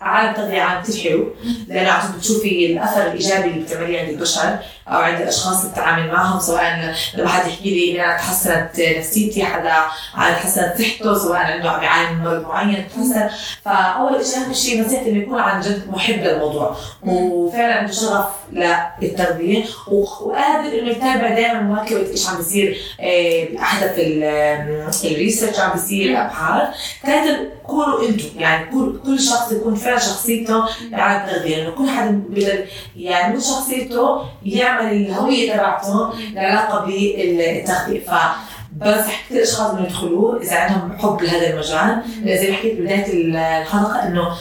عالم 0.01 0.31
التغذية 0.31 0.61
عالم 0.61 0.83
كثير 0.83 1.11
حلو 1.11 1.35
لأنه 1.69 1.91
عم 1.91 2.13
بتشوفي 2.19 2.73
الأثر 2.73 3.07
الإيجابي 3.07 3.49
اللي 3.49 3.61
بتعمليه 3.65 4.01
عند 4.01 4.09
البشر. 4.09 4.59
أو 4.89 4.99
عند 4.99 5.21
الأشخاص 5.21 5.61
اللي 5.61 5.73
بتتعامل 5.73 6.13
معهم 6.13 6.41
سواء 6.41 6.95
لما 7.15 7.29
حد 7.29 7.47
يحكي 7.49 7.71
لي 7.71 8.05
أنا 8.05 8.17
تحسنت 8.17 8.71
نفسيتي 8.99 9.45
حدا 9.45 9.75
تحسنت 10.17 10.75
صحته 10.79 11.19
سواء 11.19 11.39
عنده 11.39 11.71
عم 11.71 11.83
يعاني 11.83 12.17
من 12.17 12.25
مرض 12.25 12.43
معين 12.49 12.85
تحسن. 12.89 13.29
فأول 13.65 14.27
شيء 14.27 14.39
أهم 14.39 14.53
شيء 14.53 14.85
نصيحتي 14.85 15.11
إنه 15.11 15.19
يكون 15.19 15.39
عن 15.41 15.61
جد 15.61 15.91
محب 15.91 16.21
للموضوع. 16.21 16.77
وفعلا 17.03 17.75
عنده 17.75 17.93
شغف 17.93 18.27
للتغذية 19.03 19.65
وقادر 19.89 20.79
إنه 20.79 20.91
يتابع 20.91 21.29
دائما 21.29 21.61
مواكبة 21.61 22.11
إيش 22.11 22.29
عم 22.29 22.37
بيصير 22.37 22.79
آه، 23.01 23.45
بأحدث 23.45 23.99
الريسيرش 25.05 25.61
عم 25.61 25.73
بيصير 25.73 26.23
أبحاث. 26.23 26.69
ثالثا 27.07 27.39
كونوا 27.67 28.09
أنتم 28.09 28.25
يعني 28.37 28.71
كل 28.71 29.01
كل 29.05 29.21
شخص 29.21 29.53
يكون 29.53 29.75
فعلا 29.75 29.99
شخصيته 29.99 30.65
على 30.93 31.25
التغذيه 31.25 31.63
انه 31.63 31.71
كل 31.71 31.89
حدا 31.89 32.23
بيقدر 32.29 32.67
يعني 32.97 33.35
من 33.35 33.41
شخصيته 33.41 34.23
يعمل 34.45 34.76
الهوية 34.81 35.53
تبعته 35.53 36.13
العلاقه 36.33 36.87
بالتغذيه 36.87 38.01
ف 38.01 38.11
بنصح 38.73 39.27
كثير 39.27 39.43
أشخاص 39.43 39.71
انه 39.71 39.83
يدخلوا 39.83 40.41
إذا 40.41 40.57
عندهم 40.57 40.99
حب 40.99 41.23
لهذا 41.23 41.51
المجال. 41.51 42.03
زي 42.25 42.51
ما 42.51 42.57
حكيت 42.57 42.81
بداية 42.81 43.07
الحلقة 43.13 44.09
إنه 44.09 44.37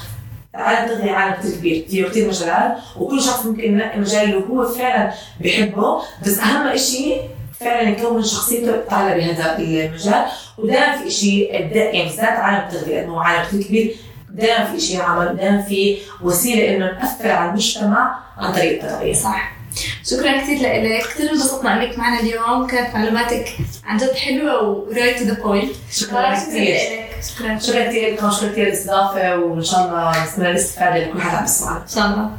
عالم 0.54 0.92
التغذية 0.92 1.12
عالم 1.12 1.36
كثير 1.36 1.56
كبير 1.56 1.86
فيه 1.90 2.06
كثير 2.06 2.28
مجالات 2.28 2.78
وكل 2.98 3.22
شخص 3.22 3.46
ممكن 3.46 3.64
ينقي 3.64 4.00
مجال 4.00 4.24
اللي 4.24 4.44
هو 4.50 4.66
فعلا 4.66 5.12
بحبه. 5.42 6.02
بس 6.26 6.40
أهم 6.40 6.78
شيء 6.78 7.22
فعلا 7.60 7.90
يكون 7.90 8.24
شخصيته 8.24 8.78
تعالى 8.90 9.16
بهذا 9.16 9.58
المجال. 9.58 10.26
ودائما 10.58 10.98
في 10.98 11.10
شيء 11.10 11.54
يعني 11.54 12.04
بالذات 12.04 12.30
عالم 12.30 12.68
التغذية 12.68 13.04
إنه 13.04 13.22
عالم 13.22 13.46
كثير 13.46 13.64
كبير. 13.64 13.96
دائما 14.30 14.66
في 14.66 14.80
شيء 14.80 15.02
عمل 15.02 15.36
دائما 15.36 15.62
في 15.62 15.98
وسيلة 16.22 16.76
إنه 16.76 16.86
نأثر 16.86 17.32
على 17.32 17.50
المجتمع 17.50 18.20
عن 18.38 18.54
طريق 18.54 18.84
التغذية. 18.84 19.14
صح. 19.14 19.55
شكرا 20.06 20.42
كثير 20.42 20.58
لك. 20.60 21.04
كثير 21.08 21.32
انبسطنا 21.32 21.84
إنك 21.84 22.00
معنا 22.00 22.20
اليوم. 22.20 22.68
كانت 22.68 22.96
معلوماتك 22.96 23.58
عن 23.86 23.98
جد 23.98 24.12
حلوة 24.14 24.62
و 24.62 24.71
right 24.71 25.20
to 25.20 25.26
the 25.26 25.34
point 25.34 25.72
شكرا 25.92 26.36
كثير 26.36 26.80
شكرا. 27.36 27.56
كثير 27.88 28.14
لكم. 28.14 28.32
شكرا 28.32 28.52
كثير 28.52 28.68
الاستضافه 28.68 29.36
وإن 29.38 29.64
شاء 29.64 29.86
الله 29.86 30.24
نستمر 30.24 30.50
الاستفاده 30.50 30.98
لكل 30.98 31.22
حدا 31.22 31.38
عم 31.38 31.44
يسمعنا 31.44 31.82
إن 31.82 31.88
شاء 31.88 32.06
الله. 32.06 32.30